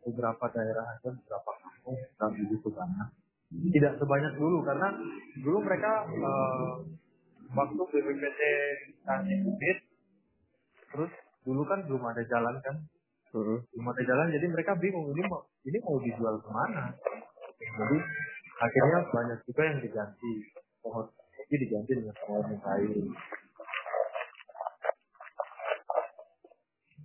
beberapa 0.02 0.45
daerah 0.50 0.85
aja, 0.99 1.09
beberapa 1.14 1.50
kampung 1.62 1.95
yang 1.95 2.31
begitu 2.43 2.69
sana. 2.75 3.14
Tidak 3.52 3.93
sebanyak 4.02 4.33
dulu 4.35 4.67
karena 4.67 4.88
dulu 5.47 5.59
mereka 5.62 5.93
eh, 6.11 6.73
waktu 7.55 7.83
BPPT 7.87 8.41
kasih 9.07 9.37
bibit, 9.47 9.79
terus 10.91 11.12
dulu 11.47 11.62
kan 11.69 11.87
belum 11.87 12.02
ada 12.02 12.23
jalan 12.26 12.57
kan, 12.67 12.76
Heeh. 13.31 13.59
belum 13.62 13.87
ada 13.93 14.02
jalan 14.02 14.26
jadi 14.35 14.47
mereka 14.50 14.73
bingung 14.81 15.07
ini 15.14 15.23
mau 15.29 15.47
ini 15.62 15.79
mau 15.85 16.02
dijual 16.02 16.35
ke 16.43 16.50
mana. 16.50 16.97
Jadi 17.62 17.99
akhirnya 18.59 18.99
banyak 19.07 19.38
juga 19.47 19.62
yang 19.71 19.79
diganti 19.79 20.33
pohon 20.83 21.07
kopi 21.07 21.55
diganti 21.57 21.93
dengan 21.95 22.17
pohon 22.27 22.45
yang 22.51 22.62
lain. 22.62 23.07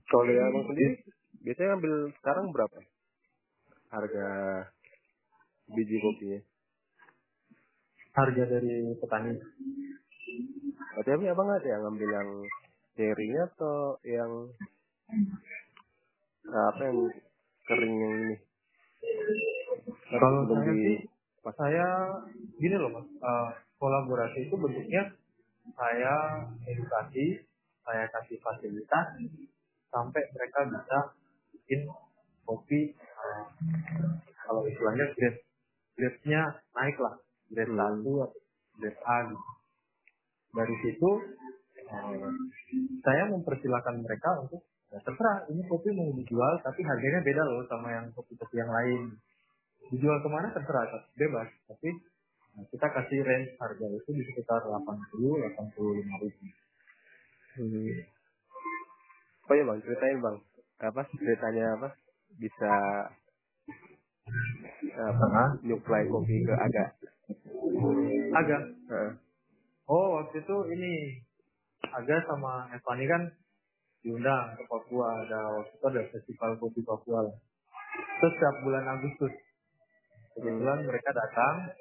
Kalau 0.08 0.24
dari 0.24 0.40
abang 0.40 0.66
sendiri, 0.72 0.96
biasanya 1.44 1.72
ambil 1.78 1.94
sekarang 2.24 2.46
berapa? 2.56 2.80
Harga 3.92 4.28
biji 5.68 5.98
kopinya? 6.00 6.40
Harga 8.18 8.44
dari 8.50 8.98
petani 8.98 9.36
Berarti 10.98 11.10
abang 11.14 11.30
abang 11.30 11.50
ada 11.54 11.68
yang 11.70 11.82
ngambil 11.86 12.10
yang 12.10 12.30
cherry-nya 12.98 13.44
atau 13.54 14.02
yang 14.02 14.32
apa 16.50 16.82
yang 16.88 16.98
kering 17.70 17.96
yang 18.02 18.14
ini? 18.26 18.36
Kalau 20.08 20.48
saya 20.50 20.72
sih, 20.74 20.98
saya 21.54 21.88
gini 22.58 22.76
loh 22.80 22.90
mas, 22.96 23.06
eh, 23.06 23.50
kolaborasi 23.78 24.50
itu 24.50 24.56
bentuknya 24.58 25.14
saya 25.78 26.46
edukasi, 26.66 27.44
saya 27.84 28.06
kasih 28.10 28.38
fasilitas 28.42 29.06
sampai 29.92 30.22
mereka 30.36 30.60
bisa 30.68 30.98
bikin 31.54 31.88
kopi 32.48 32.96
eh, 32.96 33.44
kalau 34.48 34.64
istilahnya 34.64 35.12
grade 35.16 35.44
grade-nya 35.98 36.42
naik 36.72 36.98
lah, 37.02 37.16
grade 37.52 37.74
satu 37.74 38.14
atau 38.24 38.40
grade 38.80 39.02
A 39.04 39.18
gitu. 39.28 39.50
Dari 40.56 40.76
situ 40.86 41.10
eh, 41.84 42.30
saya 43.04 43.24
mempersilahkan 43.32 43.96
mereka 44.00 44.30
untuk 44.48 44.64
ya 44.88 45.00
terserah 45.04 45.44
ini 45.52 45.68
kopi 45.68 45.92
mau 45.92 46.08
dijual 46.16 46.64
tapi 46.64 46.80
harganya 46.80 47.20
beda 47.20 47.44
loh 47.44 47.68
sama 47.68 47.92
yang 47.92 48.08
kopi-kopi 48.16 48.56
yang 48.56 48.72
lain. 48.72 49.20
Dijual 49.92 50.20
ke 50.24 50.30
mana? 50.32 50.52
Terserah 50.52 50.88
bebas. 51.16 51.48
Tapi 51.68 51.90
nah, 52.58 52.66
kita 52.74 52.88
kasih 52.90 53.20
range 53.22 53.54
harga 53.62 53.86
itu 53.86 54.10
di 54.10 54.24
sekitar 54.26 54.66
80 54.66 54.82
85 54.82 56.24
ribu 56.26 56.46
Hmm. 57.58 57.90
Oh 59.50 59.54
iya 59.58 59.66
bang, 59.66 59.82
ceritain 59.82 60.22
bang. 60.22 60.38
Apa 60.78 61.02
ceritanya 61.10 61.74
apa? 61.74 61.90
Bisa 62.38 62.74
apa? 64.94 65.26
Hah? 65.34 65.50
Nyuplai 65.66 66.06
kopi 66.06 66.46
ke 66.46 66.54
agak. 66.54 67.02
agak 68.38 68.62
Heeh. 68.88 69.12
oh 69.92 70.08
waktu 70.20 70.40
itu 70.40 70.58
ini 70.72 70.92
agak 71.92 72.24
sama 72.28 72.72
Evani 72.72 73.06
kan 73.08 73.24
diundang 74.04 74.56
ke 74.56 74.64
Papua 74.68 75.26
ada 75.28 75.60
waktu 75.60 75.74
itu 75.76 75.86
ada 75.92 76.02
festival 76.14 76.52
kopi 76.62 76.80
Papua 76.86 77.28
lah 77.28 77.36
terus 78.22 78.34
setiap 78.38 78.56
bulan 78.64 78.86
Agustus 78.88 79.34
kebetulan 80.38 80.86
mereka 80.88 81.10
datang 81.12 81.74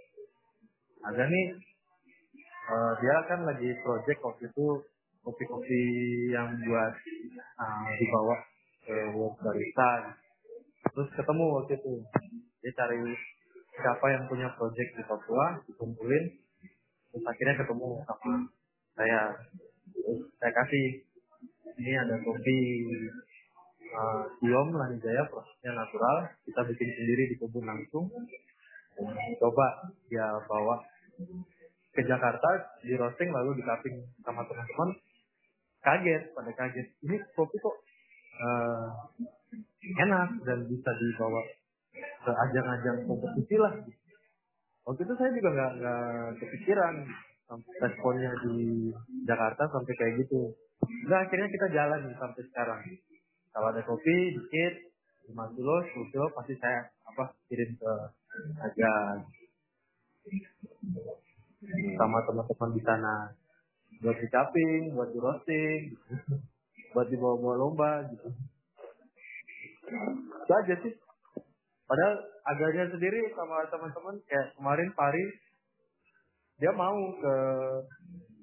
ada 1.07 1.23
nih 1.31 1.47
eh, 2.67 2.93
dia 2.99 3.17
kan 3.31 3.41
lagi 3.47 3.71
project 3.83 4.21
waktu 4.27 4.51
itu 4.51 4.67
kopi-kopi 5.27 5.83
yang 6.31 6.55
buat 6.63 6.95
uh, 7.59 7.87
dibawa 7.99 8.37
ke 8.87 8.97
World 9.11 9.35
Barista. 9.43 10.15
Terus 10.95 11.11
ketemu 11.19 11.45
waktu 11.59 11.75
itu. 11.83 11.95
Dia 12.63 12.73
cari 12.79 13.03
siapa 13.75 14.07
yang 14.15 14.31
punya 14.31 14.49
project 14.55 14.95
di 14.95 15.03
Papua 15.03 15.59
dikumpulin. 15.67 16.25
Terus 17.11 17.25
akhirnya 17.27 17.59
ketemu 17.59 18.07
sama 18.07 18.35
saya. 18.95 19.35
Saya 20.39 20.53
kasih 20.55 21.03
ini 21.75 21.93
ada 21.99 22.15
kopi 22.23 22.59
uh, 23.91 24.23
Siom 24.39 24.69
Lanijaya 24.79 25.27
prosesnya 25.27 25.75
natural. 25.75 26.31
Kita 26.47 26.63
bikin 26.71 26.91
sendiri 26.95 27.35
di 27.35 27.37
kebun 27.43 27.67
langsung. 27.67 28.07
Coba 29.43 29.67
dia 30.07 30.39
bawa 30.47 30.79
ke 31.97 32.03
Jakarta 32.05 32.49
di 32.85 32.93
roasting 32.97 33.33
lalu 33.33 33.57
di 33.57 33.63
cupping 33.65 33.97
sama 34.21 34.45
teman-teman. 34.45 34.91
Kaget 35.81 36.23
pada 36.37 36.53
kaget. 36.53 36.87
Ini 37.05 37.17
kopi 37.33 37.57
kok 37.57 37.77
eh, 38.43 38.89
enak 40.05 40.29
dan 40.45 40.59
bisa 40.69 40.91
dibawa 40.93 41.41
ke 41.97 42.33
ajang-ajang 42.33 43.07
kompetisi 43.09 43.57
lah. 43.57 43.73
Waktu 44.87 45.03
itu 45.03 45.15
saya 45.17 45.31
juga 45.35 45.49
nggak 45.57 45.73
nggak 45.81 46.07
kepikiran 46.43 46.95
responnya 47.81 48.31
di 48.45 48.91
Jakarta 49.25 49.71
sampai 49.71 49.95
kayak 49.95 50.15
gitu. 50.27 50.53
Nah 51.09 51.25
akhirnya 51.25 51.49
kita 51.49 51.67
jalan 51.73 52.13
sampai 52.19 52.43
sekarang. 52.51 52.83
Kalau 53.55 53.73
ada 53.73 53.81
kopi 53.87 54.37
dikit 54.37 54.75
5 55.33 55.55
kilo 55.57 55.75
10 55.81 56.13
kilo 56.13 56.27
pasti 56.37 56.55
saya 56.61 56.87
apa 57.09 57.33
kirim 57.49 57.73
ke 57.79 57.93
agar 60.27 61.95
sama 61.97 62.19
teman-teman 62.27 62.71
di 62.75 62.83
sana 62.83 63.15
buat 64.03 64.17
di 64.19 64.29
cupping, 64.29 64.83
buat 64.93 65.09
di 65.15 65.19
roasting, 65.19 65.83
buat 66.93 67.07
dibawa-bawa 67.09 67.55
lomba 67.57 67.93
gitu. 68.13 68.29
Itu 70.45 70.53
aja 70.53 70.75
sih. 70.85 70.95
Padahal 71.87 72.15
agaknya 72.45 72.91
sendiri 72.91 73.31
sama 73.33 73.65
teman-teman 73.71 74.19
kayak 74.27 74.53
kemarin 74.59 74.91
Pari 74.93 75.25
dia 76.57 76.73
mau 76.73 76.97
ke 77.21 77.35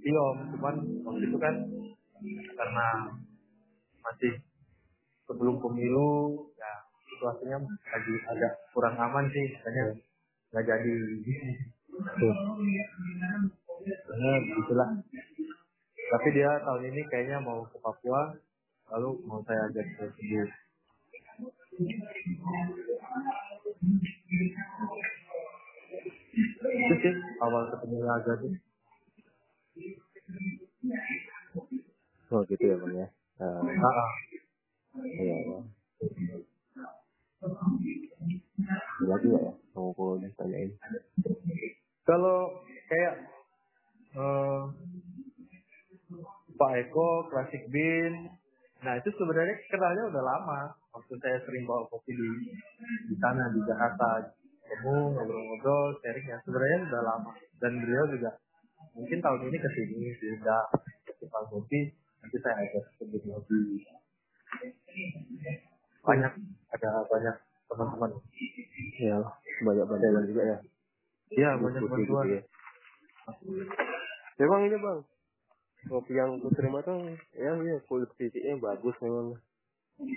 Tiom, 0.04 0.38
cuman 0.58 0.76
waktu 1.08 1.24
itu 1.32 1.38
kan 1.40 1.56
karena 2.60 2.88
masih 4.04 4.34
sebelum 5.24 5.64
pemilu 5.64 6.44
ya 6.60 6.72
situasinya 7.08 7.58
lagi 7.64 8.16
agak 8.28 8.54
kurang 8.76 9.00
aman 9.00 9.26
sih 9.32 9.48
makanya 9.56 9.84
nggak 10.52 10.66
jadi 10.68 10.96
Nah, 14.14 14.38
gitulah. 14.42 14.90
Tapi 16.14 16.28
dia 16.34 16.50
tahun 16.66 16.90
ini 16.90 17.02
kayaknya 17.10 17.38
mau 17.42 17.66
ke 17.70 17.78
Papua, 17.82 18.34
lalu 18.94 19.10
mau 19.30 19.42
saya 19.46 19.70
ajak 19.70 19.86
ke 19.98 20.06
sini. 20.18 20.46
Itu 26.74 26.96
sih 27.02 27.14
awal 27.42 27.70
ketemu 27.70 27.98
Aga 28.10 28.34
tuh. 28.42 28.54
Oh 32.34 32.42
gitu 32.50 32.64
ya 32.66 32.76
bang 32.82 32.94
ya. 32.98 33.08
Eh, 33.42 33.62
Ah, 33.62 34.10
iya, 35.02 35.36
iya. 35.46 35.60
lagi 39.04 39.28
ya 39.30 39.42
mau 39.76 40.16
tanyain 40.38 40.70
Kalau 40.80 41.13
kayak 42.90 43.14
eh, 44.14 44.64
Pak 46.54 46.72
Eko, 46.86 47.10
Classic 47.34 47.64
Bean, 47.74 48.30
nah 48.86 48.94
itu 48.96 49.10
sebenarnya 49.18 49.56
kenalnya 49.68 50.04
udah 50.14 50.24
lama. 50.24 50.62
Waktu 50.94 51.14
saya 51.18 51.42
sering 51.42 51.66
bawa 51.66 51.90
kopi 51.90 52.14
di, 52.14 52.30
di 53.10 53.16
sana 53.18 53.50
di 53.50 53.60
Jakarta, 53.66 54.30
ketemu 54.62 55.18
ngobrol-ngobrol, 55.18 55.98
sharing 56.06 56.28
ya 56.30 56.38
sebenarnya 56.46 56.80
udah 56.86 57.02
lama. 57.02 57.32
Dan 57.58 57.82
beliau 57.82 58.06
juga 58.14 58.38
mungkin 58.94 59.18
tahun 59.18 59.42
ini 59.50 59.58
ke 59.58 59.70
sini 59.74 60.14
diundang 60.22 60.70
festival 61.10 61.44
kopi, 61.50 61.98
nanti 62.22 62.38
saya 62.46 62.56
ajak 62.62 62.86
sebut 63.02 63.22
kopi. 63.26 63.62
Banyak 66.06 66.34
ada 66.78 66.90
banyak 67.10 67.36
teman-teman. 67.66 68.12
ya 69.02 69.18
banyak 69.66 69.86
bantuan 69.90 70.26
juga 70.30 70.44
ya 70.46 70.58
Iya 71.44 71.60
banyak 71.60 71.82
Diskusi 71.84 71.92
bantuan. 72.08 72.24
gitu 72.24 72.36
ya. 72.40 72.42
Memang 74.40 74.62
ini 74.64 74.78
bang, 74.80 75.00
kopi 75.92 76.12
yang 76.16 76.40
aku 76.40 76.48
terima 76.56 76.80
tuh, 76.80 77.04
ya 77.36 77.52
iya 77.60 77.76
kulit 77.84 78.08
titiknya 78.16 78.56
bagus 78.58 78.96
memang, 79.04 79.36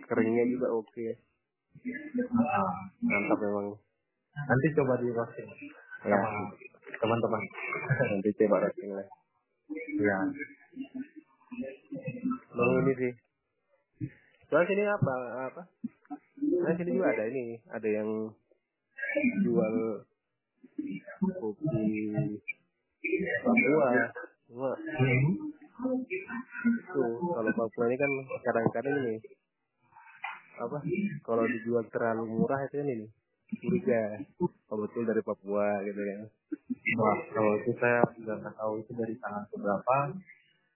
keringnya 0.07 0.47
juga 0.47 0.71
oke, 0.71 1.07
Nah, 2.31 2.71
mantap 3.03 3.39
memang. 3.43 3.75
nanti 4.37 4.67
coba 4.73 4.95
di 4.97 5.11
roasting 5.11 5.51
Ya, 6.07 6.19
teman-teman. 6.97 7.43
nanti 8.15 8.31
coba 8.39 8.57
roasting 8.63 8.91
lah. 8.95 9.07
Iya. 9.99 10.19
Bang 12.55 12.71
ini 12.87 12.93
sih. 12.95 13.13
Soalnya 14.47 14.71
sini 14.71 14.83
apa 14.87 15.15
apa? 15.51 15.63
Nah 16.39 16.73
sini 16.79 16.95
juga 16.95 17.11
ada 17.11 17.25
ini, 17.27 17.59
ada 17.67 17.89
yang 17.91 18.09
jual 19.43 19.75
kopi 21.21 21.85
Papua. 23.45 23.89
Cuma 24.47 24.71
itu 26.67 27.03
kalau 27.33 27.51
Papua 27.53 27.85
ini 27.89 27.97
kan 28.01 28.11
kadang-kadang 28.45 28.95
ini 29.05 29.17
apa? 30.57 30.79
Kalau 31.21 31.45
dijual 31.45 31.85
terlalu 31.93 32.25
murah 32.33 32.61
itu 32.65 32.81
kan 32.81 32.89
ini 32.89 33.07
curiga. 33.61 34.03
Oh 34.73 34.77
betul 34.83 35.07
dari 35.07 35.23
Papua 35.23 35.85
gitu 35.85 36.01
kan. 36.01 36.21
Wah, 36.97 37.19
kalau 37.35 37.53
itu 37.61 37.73
saya 37.79 38.01
nggak 38.15 38.55
tahu 38.57 38.73
itu 38.81 38.93
dari 38.95 39.15
tangan 39.21 39.45
seberapa 39.53 39.97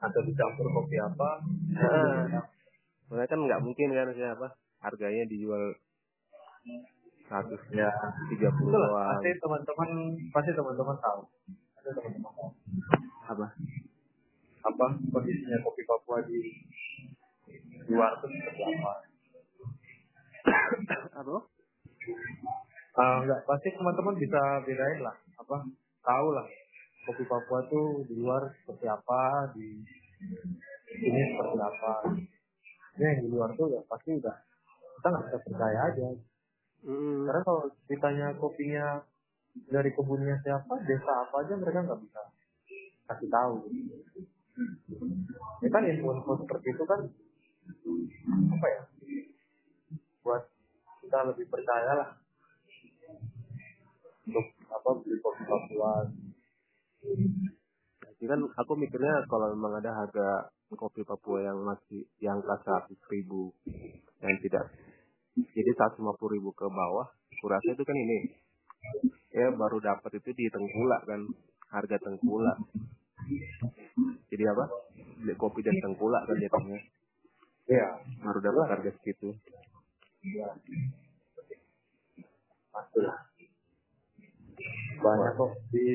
atau 0.01 0.21
dicampur 0.25 0.67
kopi 0.73 0.97
apa. 1.01 1.31
Nah, 3.11 3.27
kan 3.27 3.39
nggak 3.41 3.63
mungkin 3.63 3.89
kan 3.93 4.11
siapa 4.15 4.47
harganya 4.81 5.25
dijual 5.29 5.77
seratus 7.31 7.63
Ya, 7.71 7.95
tiga 8.35 8.51
puluh. 8.59 8.91
Pasti 8.91 9.31
teman-teman 9.39 10.19
pasti 10.35 10.51
teman-teman 10.51 10.99
tahu. 10.99 11.23
Pasti 11.79 11.91
teman-teman 11.95 12.33
tahu 12.35 12.51
Apa? 13.31 13.47
apa 14.61 14.87
kondisinya 15.09 15.57
kopi 15.65 15.83
Papua 15.89 16.21
di 16.29 16.37
luar 17.89 18.13
itu 18.21 18.27
seperti 18.29 18.61
apa. 18.61 18.93
Apa? 21.17 21.37
Ah, 23.01 23.17
enggak, 23.25 23.41
pasti 23.49 23.73
teman-teman 23.73 24.21
bisa 24.21 24.61
bedain 24.69 25.01
lah, 25.01 25.17
apa 25.41 25.65
tahu 26.05 26.27
lah 26.37 26.45
kopi 27.09 27.25
Papua 27.25 27.65
tuh 27.73 28.05
di 28.05 28.21
luar 28.21 28.53
seperti 28.61 28.85
apa, 28.85 29.49
di 29.57 29.81
sini 31.01 31.21
seperti 31.33 31.57
apa. 31.57 31.93
Ya, 33.01 33.17
yang 33.17 33.25
di 33.25 33.29
luar 33.33 33.57
tuh 33.57 33.73
ya 33.73 33.81
pasti 33.89 34.13
udah 34.21 34.37
kita 35.01 35.07
nggak 35.09 35.25
bisa 35.25 35.39
percaya 35.41 35.79
aja. 35.89 36.09
Mm. 36.81 37.29
Karena 37.29 37.43
kalau 37.45 37.65
ditanya 37.89 38.27
kopinya 38.41 39.05
dari 39.69 39.91
kebunnya 39.93 40.41
siapa, 40.41 40.75
desa 40.87 41.13
apa 41.27 41.35
aja 41.45 41.55
mereka 41.59 41.85
nggak 41.85 42.01
bisa 42.01 42.23
kasih 43.11 43.29
tahu. 43.29 43.55
Ya 45.61 45.69
kan 45.69 45.83
info-info 45.85 46.33
seperti 46.47 46.67
itu 46.73 46.85
kan 46.89 47.01
apa 48.55 48.67
ya? 48.71 48.83
Buat 50.25 50.43
kita 51.05 51.19
lebih 51.33 51.47
percaya 51.51 51.93
lah 51.97 52.11
untuk 54.31 54.47
apa 54.71 54.89
beli 55.03 55.19
kopi 55.19 55.43
Papua. 55.43 55.93
Jadi 58.21 58.25
kan 58.29 58.41
aku 58.57 58.73
mikirnya 58.79 59.27
kalau 59.27 59.51
memang 59.51 59.81
ada 59.81 59.91
harga 59.91 60.53
kopi 60.71 61.03
Papua 61.03 61.43
yang 61.43 61.59
masih 61.67 62.07
yang 62.23 62.39
seratus 62.45 63.01
ribu 63.11 63.51
yang 64.23 64.37
tidak 64.45 64.71
jadi 65.37 65.71
seratus 65.79 66.03
lima 66.03 66.15
puluh 66.19 66.39
ribu 66.39 66.51
ke 66.55 66.67
bawah, 66.67 67.07
kurasa 67.39 67.71
itu 67.71 67.83
kan 67.87 67.97
ini 67.97 68.19
ya 69.31 69.55
baru 69.55 69.79
dapat 69.79 70.19
itu 70.19 70.31
di 70.35 70.51
tengkulak 70.51 71.07
kan 71.07 71.21
harga 71.71 71.97
tengkulak. 72.03 72.59
Jadi 74.31 74.45
apa? 74.49 74.65
Beli 75.23 75.35
kopi 75.39 75.61
dari 75.63 75.79
tengkulak 75.79 76.27
kan 76.27 76.37
jatuhnya 76.41 76.81
Iya, 77.71 77.87
baru 78.27 78.39
dapat 78.43 78.67
harga 78.67 78.91
segitu. 78.99 79.31
iya. 80.27 80.51
Pasti 82.75 82.99
lah. 82.99 83.19
Banyak 85.01 85.33
kok 85.39 85.51
di 85.71 85.87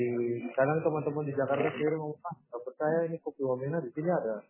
sekarang 0.50 0.80
teman-teman 0.82 1.28
di 1.28 1.34
Jakarta 1.36 1.70
ngomong 1.76 2.16
ah 2.26 2.36
percaya 2.64 3.06
ini 3.06 3.20
kopi 3.22 3.44
Wamena 3.44 3.84
di 3.84 3.92
sini 3.92 4.10
ada 4.10 4.42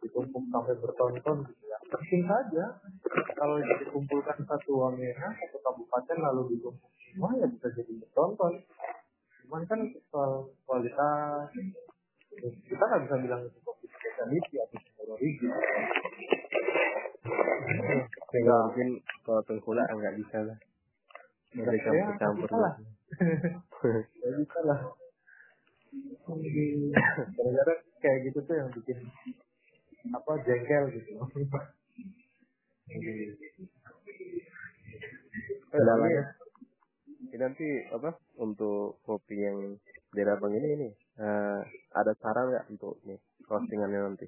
ditumpuk 0.00 0.44
sampai 0.48 0.74
bertonton 0.80 1.36
gitu 1.44 1.64
ya. 1.68 1.78
Penting 1.92 2.22
saja 2.24 2.64
kalau 3.36 3.56
dikumpulkan 3.60 4.38
satu 4.48 4.70
Wamena 4.80 5.28
satu 5.36 5.58
kabupaten 5.60 6.16
lalu 6.20 6.56
ditumpuk 6.56 6.90
semua 7.10 7.30
ya 7.36 7.46
bisa 7.48 7.68
jadi 7.74 7.92
bertonton. 8.00 8.52
Cuman 9.44 9.62
kan 9.66 9.80
soal 10.08 10.48
kualitas 10.64 11.50
kita 12.40 12.84
nggak 12.84 13.02
bisa 13.04 13.16
bilang 13.20 13.40
itu 13.44 13.58
kopi 13.66 13.86
spesiality 13.90 14.54
atau 14.62 14.78
teknologi. 14.78 15.30
Ya, 18.30 18.56
mungkin 18.70 18.88
kalau 19.26 19.42
tengkulak 19.44 19.86
nggak 19.90 20.16
bisa 20.16 20.38
lah. 20.46 20.58
Mereka 21.50 21.88
Ya, 21.90 22.06
campur 22.16 22.46
bisa 22.46 22.56
lah. 22.56 22.74
Ya 24.22 24.28
bisa 24.38 24.60
lah. 24.64 24.80
Gara-gara 27.34 27.74
kayak 28.02 28.18
gitu 28.30 28.38
tuh 28.46 28.54
yang 28.54 28.70
bikin 28.70 28.98
apa 30.10 30.32
jengkel 30.46 30.84
gitu. 30.94 31.12
Kendalanya 35.70 36.34
ini 37.30 37.36
nanti 37.38 37.68
apa 37.94 38.18
untuk 38.42 38.98
kopi 39.06 39.38
yang 39.38 39.78
daerah 40.10 40.34
bang 40.42 40.58
ini 40.58 40.68
ini 40.74 40.88
eh, 41.22 41.60
ada 41.94 42.12
saran 42.18 42.50
nggak 42.50 42.66
untuk 42.74 42.98
nih 43.06 43.18
roastingannya 43.46 44.00
nanti? 44.02 44.26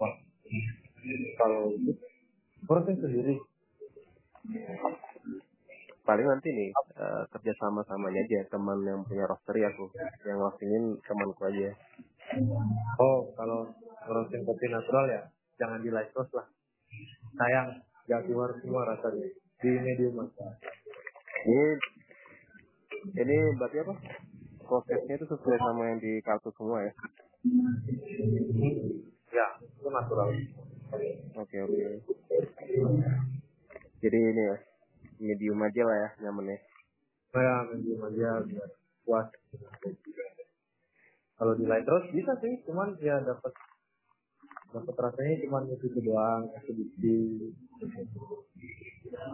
Wah, 0.00 0.14
kalau 1.36 1.74
proses 2.64 2.96
sendiri. 3.02 3.36
Paling 6.04 6.26
nanti 6.28 6.48
nih 6.52 6.70
eh, 7.00 7.22
kerja 7.32 7.52
sama 7.56 7.80
samanya 7.88 8.20
aja 8.20 8.44
teman 8.52 8.84
yang 8.84 9.00
punya 9.08 9.24
roastery 9.24 9.64
aku 9.64 9.88
yang 10.28 10.36
roastingin 10.36 11.00
temanku 11.00 11.42
aja. 11.48 11.72
Oh, 13.00 13.32
kalau 13.32 13.72
roasting 14.04 14.44
kopi 14.44 14.68
natural 14.68 15.08
ya 15.08 15.22
jangan 15.56 15.80
di 15.80 15.88
light 15.88 16.12
roast 16.12 16.32
lah. 16.36 16.44
Sayang, 17.40 17.80
nggak 18.04 18.20
keluar 18.28 18.52
semua 18.60 18.84
rasanya 18.84 19.32
di 19.64 19.70
medium 19.80 20.20
aja. 20.20 20.46
Ini 21.48 21.64
ini 23.16 23.36
berarti 23.56 23.76
apa? 23.80 23.94
Prosesnya 24.64 25.14
itu 25.16 25.26
sesuai 25.28 25.58
sama 25.60 25.82
yang 25.88 25.98
di 26.00 26.20
kartu 26.20 26.52
semua 26.56 26.84
ya? 26.84 26.92
Ya, 29.32 29.46
itu 29.60 29.88
natural. 29.88 30.28
Oke 31.36 31.56
oke. 31.64 31.84
Jadi 34.04 34.18
ini 34.20 34.42
ya 34.52 34.56
medium 35.18 35.58
aja 35.62 35.82
lah 35.86 35.96
ya 35.96 36.08
nyamannya. 36.26 36.58
Saya 37.34 37.54
medium 37.70 38.00
aja 38.06 38.42
biar 38.46 38.68
puas. 39.04 39.28
Kalau 41.34 41.52
di 41.58 41.64
light 41.66 41.86
roast 41.86 42.14
bisa 42.14 42.32
sih, 42.38 42.62
cuman 42.64 42.94
ya 43.02 43.18
dapat 43.22 43.52
dapat 44.70 44.94
rasanya 44.94 45.34
cuman 45.46 45.66
itu 45.70 45.86
doang, 46.02 46.50
sedikit. 46.62 47.52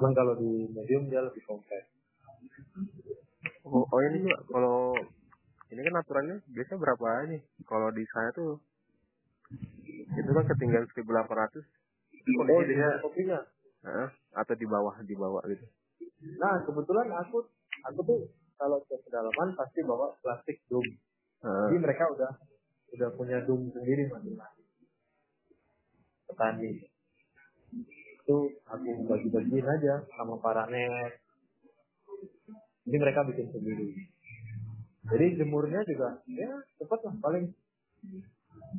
Cuman 0.00 0.12
kalau 0.16 0.34
di 0.36 0.68
medium 0.72 1.08
dia 1.08 1.20
lebih 1.24 1.44
kompleks. 1.44 1.88
Oh, 3.64 3.84
oh 3.84 4.00
ini 4.10 4.24
juga 4.24 4.38
kalau 4.48 4.96
ini 5.70 5.80
kan 5.86 5.94
aturannya 6.02 6.36
biasa 6.50 6.72
berapa 6.80 7.08
nih? 7.30 7.40
Kalau 7.68 7.88
di 7.94 8.04
saya 8.10 8.32
tuh 8.34 8.58
itu 10.10 10.30
kan 10.30 10.44
ketinggalan 10.46 10.88
1800 10.90 11.64
Oh, 12.20 12.44
kondisi 12.44 12.76
dia 12.76 12.88
di 12.90 13.00
kopinya. 13.00 13.38
Heeh, 13.80 14.08
atau 14.34 14.54
di 14.54 14.66
bawah 14.66 14.94
di 15.02 15.14
bawah 15.14 15.42
gitu. 15.48 15.66
Nah, 16.38 16.62
kebetulan 16.64 17.08
aku 17.14 17.44
aku 17.86 18.00
tuh 18.04 18.18
kalau 18.60 18.78
ke 18.84 18.94
pedalaman 19.08 19.56
pasti 19.56 19.80
bawa 19.82 20.14
plastik 20.20 20.60
dum. 20.68 20.84
Jadi 21.40 21.76
mereka 21.80 22.10
udah 22.12 22.32
udah 22.94 23.08
punya 23.16 23.40
dum 23.46 23.70
sendiri 23.72 24.10
masing-masing. 24.10 24.60
petani 26.30 26.72
itu 28.20 28.36
aku 28.70 28.90
bagi-bagiin 29.10 29.66
aja 29.66 30.06
sama 30.14 30.38
para 30.38 30.70
net 30.70 31.18
ini 32.86 32.96
mereka 32.96 33.26
bikin 33.26 33.50
sendiri 33.50 34.06
jadi 35.10 35.42
jemurnya 35.42 35.82
juga 35.82 36.22
ya 36.30 36.62
cepat 36.78 37.00
lah 37.10 37.14
paling 37.18 37.50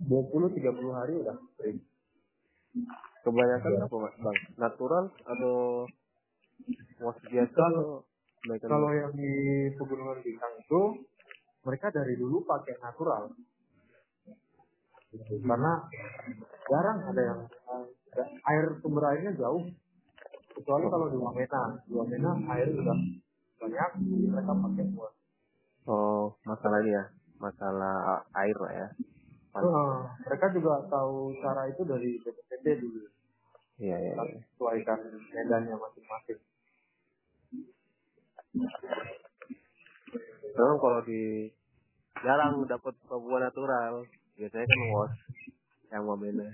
20-30 0.08 0.64
hari 0.96 1.14
udah 1.20 1.36
kering 1.60 1.84
Kebanyakan 3.22 3.72
apa 3.84 3.96
mas? 4.00 4.16
Bang? 4.24 4.38
Natural 4.58 5.06
atau 5.28 5.56
was 7.02 7.18
biasa 7.28 7.52
Kalau- 7.54 8.08
atau 8.42 8.68
kalau 8.68 8.90
yang 8.96 9.14
di 9.14 9.32
pegunungan 9.78 10.18
bintang 10.24 10.54
itu 10.58 10.82
mereka 11.62 11.94
dari 11.94 12.18
dulu 12.18 12.42
pakai 12.48 12.80
natural. 12.82 13.30
Karena 15.28 15.74
jarang 16.72 16.98
ada 17.12 17.22
yang 17.22 17.40
air 18.24 18.66
sumber 18.80 19.04
airnya 19.12 19.36
jauh. 19.36 19.68
Kecuali 20.52 20.86
kalau 20.88 21.08
di 21.12 21.18
Wamena. 21.20 21.64
Di 21.86 21.94
Wamena 21.94 22.32
air 22.56 22.68
sudah 22.72 22.98
banyak 23.62 23.92
mereka 24.32 24.52
pakai 24.58 24.86
buat 24.96 25.14
oh 25.86 26.34
masalah 26.48 26.80
ini 26.82 26.98
ya. 26.98 27.04
Masalah 27.42 28.26
air 28.38 28.58
lah 28.58 28.74
ya 28.74 28.88
Eh, 29.52 29.98
mereka 30.24 30.46
juga 30.56 30.80
tahu 30.88 31.36
cara 31.44 31.68
itu 31.68 31.82
dari 31.84 32.16
BPPT 32.24 32.66
dulu. 32.80 33.04
Iya 33.82 33.98
iya 33.98 34.14
iya. 34.14 34.40
sesuaikan 34.56 35.00
medannya 35.12 35.76
masing-masing. 35.76 36.40
Memang 40.56 40.78
kalau 40.80 41.00
di 41.04 41.52
jarang 42.22 42.64
dapat 42.70 42.94
Papua 43.10 43.38
natural 43.42 44.06
biasanya 44.40 44.66
kan 44.70 44.82
was 44.94 45.14
yang 45.92 46.04
wamena. 46.08 46.48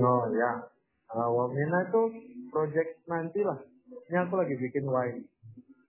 Oh 0.00 0.24
ya 0.32 0.74
Eh, 1.14 1.30
Wamena 1.30 1.78
itu 1.86 2.02
project 2.50 3.06
nanti 3.06 3.38
lah 3.46 3.54
ini 4.10 4.16
aku 4.18 4.34
lagi 4.34 4.58
bikin 4.58 4.82
wine. 4.90 5.22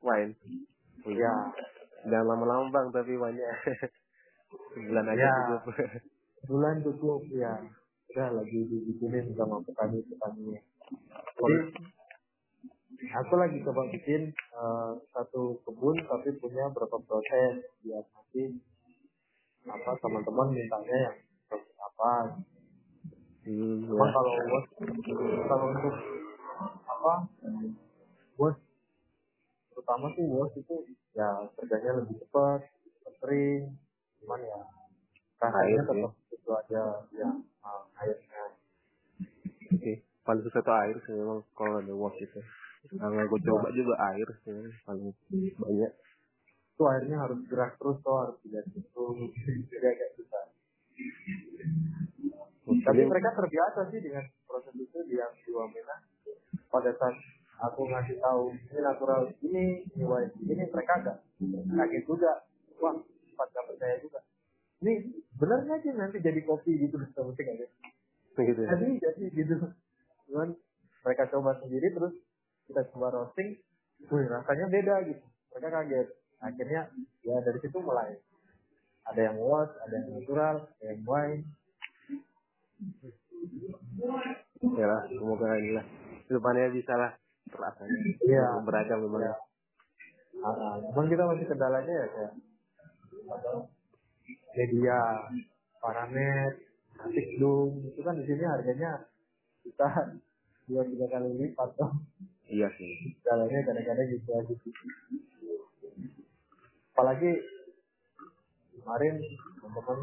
Wine? 0.06 0.38
Ya 1.10 1.34
jangan 2.06 2.38
lama-lama 2.38 2.70
bang 2.70 2.88
tapi 2.94 3.18
banyak 3.18 3.50
sebulan 4.74 5.06
aja 5.12 5.28
Ya. 5.28 5.58
bulan 6.46 6.76
cukup 6.86 7.22
ya. 7.34 7.54
Udah 8.12 8.30
lagi 8.38 8.60
dibikinin 8.70 9.34
sama 9.36 9.60
petani 9.66 10.00
petani. 10.06 10.62
Jadi 11.36 11.58
aku 13.12 13.34
lagi 13.36 13.58
coba 13.66 13.82
bikin 13.92 14.32
eh, 14.32 14.92
satu 15.12 15.60
kebun 15.66 15.98
tapi 16.06 16.30
punya 16.40 16.70
berapa 16.72 16.96
proses 17.04 17.66
biar 17.84 18.04
nanti 18.06 18.56
apa 19.66 19.92
teman-teman 20.00 20.48
mintanya 20.54 20.98
yang 21.10 21.18
apa. 21.82 22.14
Hmm, 23.46 23.86
ya. 23.86 24.06
kalau 24.10 24.34
bos 24.50 24.66
kalau 25.46 25.66
untuk 25.70 25.96
apa 26.66 27.14
bos 28.38 28.56
terutama 29.70 30.06
sih 30.18 30.26
bos 30.26 30.50
itu 30.58 30.76
ya 31.14 31.46
kerjanya 31.54 32.02
lebih 32.02 32.26
cepat 32.26 32.66
cepat 32.66 33.14
kering 33.22 33.64
cuman 34.26 34.42
ya 34.42 34.60
Air 35.46 35.78
rasanya 35.78 35.82
tetap 35.86 36.14
itu 36.34 36.50
aja 36.50 36.84
ya 37.14 37.30
ah, 37.62 37.84
airnya 38.02 38.44
Oke. 39.70 39.94
paling 40.26 40.42
susah 40.42 40.62
tuh 40.66 40.76
air 40.82 40.96
sih 41.06 41.14
memang 41.14 41.46
kalau 41.54 41.78
ada 41.78 41.94
was 41.94 42.18
itu. 42.18 42.42
Karena 42.86 43.26
gue 43.26 43.40
coba 43.46 43.68
juga 43.74 43.94
air 44.14 44.28
sih 44.46 44.54
paling 44.86 45.14
banyak. 45.58 45.92
Itu 46.74 46.84
airnya 46.86 47.18
harus 47.22 47.40
gerak 47.50 47.78
terus 47.78 47.98
tuh 48.02 48.16
harus 48.18 48.38
tidak 48.46 48.66
terus 48.74 49.18
jadi 49.70 49.86
agak 49.94 50.10
susah 50.18 50.46
tapi 52.66 53.02
mereka 53.06 53.30
terbiasa 53.34 53.90
sih 53.90 54.02
dengan 54.02 54.26
proses 54.46 54.74
itu 54.78 54.98
di 55.06 55.18
yang 55.18 55.34
di 55.42 55.50
Wamena. 55.54 56.02
Pada 56.70 56.94
saat 56.98 57.18
aku 57.62 57.86
ngasih 57.90 58.18
tahu 58.22 58.54
ini 58.54 58.80
natural 58.82 59.30
ini 59.42 59.86
ini 59.98 60.06
ini 60.50 60.64
mereka 60.70 60.92
agak 61.02 61.18
kaget 61.46 62.04
juga. 62.06 62.34
Wah 62.82 62.98
sempat 63.36 63.52
gak 63.52 63.68
percaya 63.68 63.96
juga. 64.00 64.24
Ini 64.80 64.94
bener 65.36 65.60
nggak 65.68 65.80
sih 65.84 65.92
nanti 65.92 66.18
jadi 66.24 66.40
kopi 66.48 66.72
gitu 66.80 66.96
bisa 66.96 67.20
mungkin 67.20 67.52
aja. 67.52 67.68
Gitu 68.36 68.62
ya. 68.64 68.70
jadi 68.72 68.88
jadi 69.04 69.24
gitu. 69.36 69.56
Cuman 70.32 70.56
mereka 71.04 71.28
coba 71.36 71.60
sendiri 71.60 71.92
terus 71.92 72.16
kita 72.72 72.88
coba 72.96 73.12
roasting. 73.12 73.60
Wih 74.08 74.26
rasanya 74.32 74.72
beda 74.72 74.96
gitu. 75.12 75.24
Mereka 75.52 75.68
kaget. 75.68 76.08
Akhirnya 76.40 76.82
ya 77.28 77.36
dari 77.44 77.60
situ 77.60 77.78
mulai. 77.84 78.16
Ada 79.12 79.22
yang 79.32 79.38
wash 79.44 79.76
ada 79.84 79.94
yang 80.00 80.08
natural 80.16 80.56
ada 80.64 80.84
yang 80.88 81.02
wine. 81.04 81.44
Ya 84.80 84.86
lah 84.88 85.02
semoga 85.12 85.60
inilah 85.60 85.86
depannya 86.32 86.72
bisa 86.72 86.94
lah. 86.96 87.12
Rasanya 87.52 87.98
Iya. 88.24 88.46
beragam 88.64 89.04
memang 89.04 89.22
Ya. 89.28 89.36
Ah, 90.44 90.78
cuman 90.92 91.08
kita 91.08 91.24
masih 91.26 91.48
kendalanya 91.48 91.94
ya 91.96 92.08
kayak 92.12 92.34
media, 94.56 95.00
paramet, 95.84 96.54
asik 97.04 97.28
dum 97.38 97.84
itu 97.92 98.00
kan 98.02 98.16
di 98.16 98.24
sini 98.24 98.44
harganya 98.48 99.06
kita 99.62 99.90
dua 100.66 100.82
tiga 100.88 101.06
kali 101.12 101.30
lipat 101.36 101.70
tuh. 101.76 101.92
iya 102.50 102.70
sih 102.78 103.18
Kendalanya 103.22 103.60
kadang-kadang 103.66 104.08
gitu 104.14 104.30
aja. 104.32 104.54
Apalagi 106.96 107.32
kemarin 108.80 109.16
teman-teman 109.60 110.00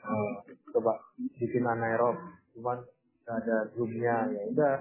eh, 0.00 0.32
coba 0.72 0.92
bikin 1.36 1.66
anaerob, 1.66 2.16
cuman 2.56 2.78
nggak 3.26 3.36
ada 3.46 3.56
zoomnya 3.76 4.16
ya 4.32 4.42
udah 4.50 4.74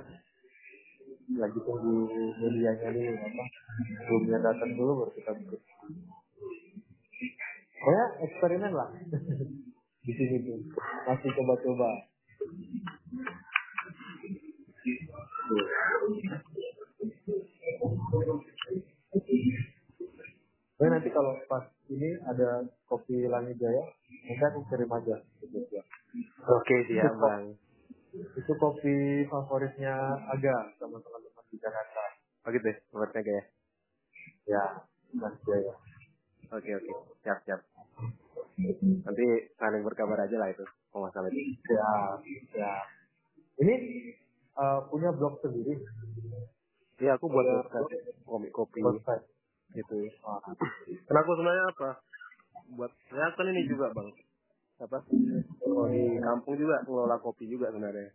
lagi 1.38 1.60
tunggu 1.62 2.10
medianya 2.42 2.90
dulu 2.90 3.14
apa 3.14 3.44
zoomnya 4.10 4.38
datang 4.42 4.72
dulu 4.74 4.92
baru 5.06 5.12
kita 5.14 5.32
bikin 5.38 5.62
ya 7.80 8.06
eksperimen 8.24 8.72
lah. 8.76 8.90
Di 10.06 10.12
sini 10.16 10.38
tuh. 10.44 10.60
Masih 11.08 11.30
coba-coba. 11.36 11.90
Nah, 20.80 20.88
nanti 20.96 21.10
kalau 21.12 21.36
pas 21.52 21.68
ini 21.92 22.16
ada 22.24 22.64
kopi 22.88 23.28
Langit 23.28 23.60
Jaya, 23.60 23.84
nanti 24.24 24.44
aku 24.48 24.64
kirim 24.72 24.88
aja. 24.88 25.16
Oke 26.48 26.76
siap 26.88 27.14
bang. 27.20 27.44
Itu 28.16 28.52
kopi 28.56 29.28
favoritnya 29.28 29.94
Aga 30.32 30.72
sama 30.80 30.98
teman-teman 31.04 31.44
di 31.52 31.58
Jakarta. 31.60 32.04
oh 32.48 32.56
gitu 32.56 32.72
ya 32.72 32.78
buatnya 32.96 33.20
kayak 33.22 33.46
Ya, 34.48 34.64
Langit 35.20 35.42
Jaya. 35.44 35.74
oke 36.50 36.72
oke. 36.80 36.92
Siap 37.22 37.38
siap 37.44 37.60
nanti 38.80 39.26
saling 39.56 39.84
berkabar 39.84 40.20
aja 40.20 40.38
lah 40.38 40.50
itu 40.50 40.64
kalau 40.90 41.08
masalah 41.08 41.28
itu 41.30 41.56
Ya, 41.68 41.92
ya. 42.56 42.74
Ini 43.60 43.76
eh, 44.56 44.80
punya 44.88 45.10
blog 45.12 45.40
sendiri. 45.40 45.76
iya 47.00 47.16
aku 47.16 47.28
buat 47.28 47.44
Iya. 47.44 47.56
website 47.64 47.90
komik 48.24 48.52
kopi 48.52 48.80
Website. 48.80 49.26
gitu. 49.72 49.98
Ah, 50.24 50.40
karena 51.08 51.20
aku 51.22 51.32
sebenarnya 51.36 51.66
apa? 51.72 51.90
Buat 52.76 52.92
ya 53.12 53.28
kan 53.34 53.46
ini 53.48 53.68
juga 53.68 53.92
bang. 53.92 54.10
Apa? 54.80 55.00
Oh, 55.68 55.88
di 55.88 56.18
kampung 56.20 56.56
juga 56.56 56.80
ngelola 56.88 57.20
kopi 57.20 57.46
juga 57.46 57.68
sebenarnya. 57.70 58.12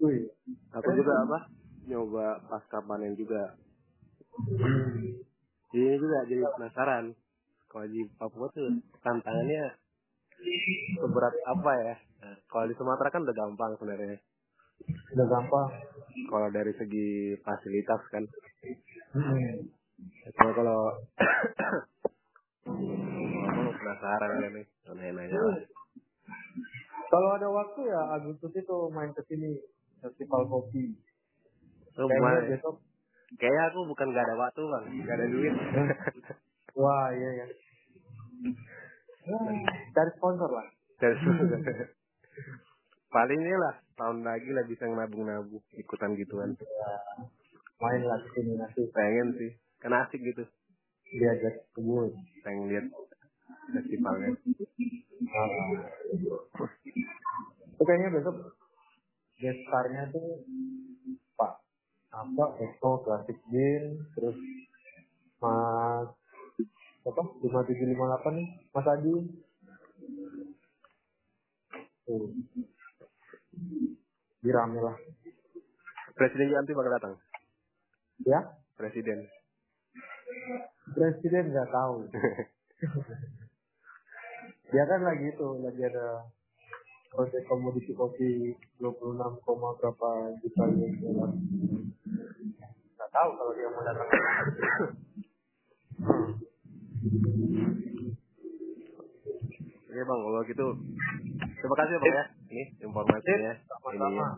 Wih. 0.00 0.30
aku 0.72 0.90
juga 0.94 1.12
apa? 1.26 1.38
Nyoba 1.86 2.46
pasca 2.46 2.78
panen 2.82 3.14
juga. 3.14 3.58
Jadi 5.70 5.96
juga 5.98 6.18
jadi 6.26 6.42
penasaran 6.56 7.14
kalau 7.70 7.86
di 7.86 8.02
Papua 8.18 8.50
tuh 8.50 8.68
tantangannya 9.00 9.78
seberat 10.98 11.34
apa 11.46 11.72
ya 11.80 11.96
Nah, 12.20 12.36
kalau 12.52 12.68
di 12.68 12.76
Sumatera 12.76 13.08
kan 13.08 13.24
udah 13.24 13.32
gampang 13.32 13.72
sebenarnya 13.80 14.20
Udah 15.16 15.26
gampang. 15.26 15.68
kalau 16.28 16.48
dari 16.50 16.72
segi 16.76 17.08
fasilitas 17.40 18.02
kan 18.10 18.24
Hmm. 19.10 19.66
cuma 20.36 20.50
kalau 20.54 20.80
ngomong 22.70 23.74
penasaran 23.74 24.30
kan 24.38 24.50
nih 24.54 24.66
nanya-nanya 24.86 25.38
lah 25.40 25.58
Kalau 27.10 27.28
ada 27.34 27.48
waktu 27.50 27.80
ya 27.86 28.00
Agustus 28.14 28.52
itu 28.54 28.76
main 28.94 29.10
ke 29.10 29.22
sini 29.26 29.58
festival 29.98 30.46
kopi. 30.46 30.94
Kayaknya 31.90 32.30
ya? 32.38 32.48
besok 32.54 32.74
kayaknya 33.36 33.62
aku 33.70 33.80
bukan 33.86 34.06
gak 34.10 34.24
ada 34.26 34.36
waktu 34.38 34.62
bang 34.62 34.84
gak 35.04 35.16
ada 35.18 35.26
duit 35.26 35.54
Wah, 36.76 37.06
iya 37.10 37.30
ya. 37.34 37.46
Cari 39.90 40.10
sponsor 40.16 40.50
lah. 40.50 40.66
dari 41.00 41.16
paling 43.10 43.40
ini 43.40 43.56
lah 43.56 43.74
tahun 43.96 44.20
lagi 44.20 44.52
lah 44.52 44.62
bisa 44.64 44.84
nabung-nabung 44.86 45.64
ikutan 45.74 46.12
gituan 46.14 46.54
Ya, 46.54 46.92
main 47.80 48.04
lah 48.04 48.20
sini 48.30 48.54
nanti. 48.54 48.84
pengen 48.92 49.32
sih 49.34 49.50
kan 49.80 49.96
asik 49.96 50.20
gitu 50.20 50.44
Diajak 51.10 51.66
kebun. 51.72 52.12
pengen 52.44 52.68
lihat 52.68 52.86
festivalnya 53.72 54.36
itu 57.66 57.82
kayaknya 57.82 58.08
besok 58.12 58.36
guest 59.40 59.60
star-nya 59.64 60.02
tuh 60.12 60.44
Pak 61.34 61.52
apa 62.12 62.44
Eko 62.60 63.00
Klasik 63.02 63.40
Bin 63.48 64.04
terus 64.12 64.36
Mas 65.40 66.12
apa? 67.00 67.22
lima 67.40 67.60
tujuh 67.64 67.86
lima 67.88 68.04
delapan 68.12 68.32
nih 68.36 68.48
Mas 68.76 68.86
Adi. 68.88 69.14
Tuh. 72.04 72.28
Dirame 74.40 74.78
lah. 74.80 74.96
Presiden 76.16 76.52
nanti 76.52 76.72
bakal 76.76 76.92
datang. 76.96 77.14
ya? 78.28 78.40
Presiden. 78.76 79.24
presiden 80.92 81.44
nggak 81.52 81.70
tahu. 81.72 82.08
Dia 84.68 84.84
kan 84.90 85.00
lagi 85.00 85.26
itu 85.32 85.48
lagi 85.60 85.82
ada 85.86 86.28
proyek 87.10 87.42
komoditi 87.50 87.92
kopi 87.92 88.54
26, 88.78 89.42
koma 89.42 89.74
berapa 89.82 90.10
juta 90.38 90.64
US 90.70 90.94
dollar 91.02 91.30
nggak 92.94 93.10
tahu 93.10 93.30
kalau 93.34 93.52
dia 93.58 93.66
mau 93.66 93.82
datang 93.82 94.08
Oke 99.90 100.00
bang, 100.04 100.20
kalau 100.20 100.42
gitu. 100.44 100.66
Terima 101.40 101.76
kasih 101.80 101.96
bang 101.96 102.12
ya. 102.12 102.24
Ini 102.52 102.64
informasinya. 102.84 103.52
sama-sama. 103.64 104.04
Ininya. 104.04 104.28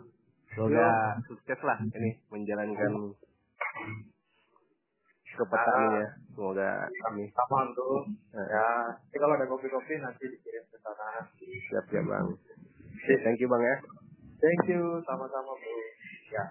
Semoga 0.53 0.89
sukses 1.27 1.59
lah 1.65 1.79
ini 1.83 2.23
menjalankan 2.31 2.93
ke 5.27 5.45
petaninya. 5.49 6.07
Semoga 6.39 6.87
ini. 6.87 7.25
Sama 7.35 7.67
tuh 7.75 8.07
ya 8.31 8.87
nanti 8.95 9.17
kalau 9.19 9.35
ada 9.35 9.47
kopi-kopi 9.51 9.99
nanti 9.99 10.31
dikirim 10.31 10.63
ke 10.71 10.79
sana. 10.87 11.27
Siap 11.43 11.91
ya 11.91 12.03
bang. 12.07 12.27
Thank 13.27 13.43
you 13.43 13.51
bang 13.51 13.63
ya. 13.67 13.77
thank 14.39 14.63
you. 14.71 15.03
Sama-sama 15.03 15.51
bro. 15.51 15.75
Ya 16.31 16.45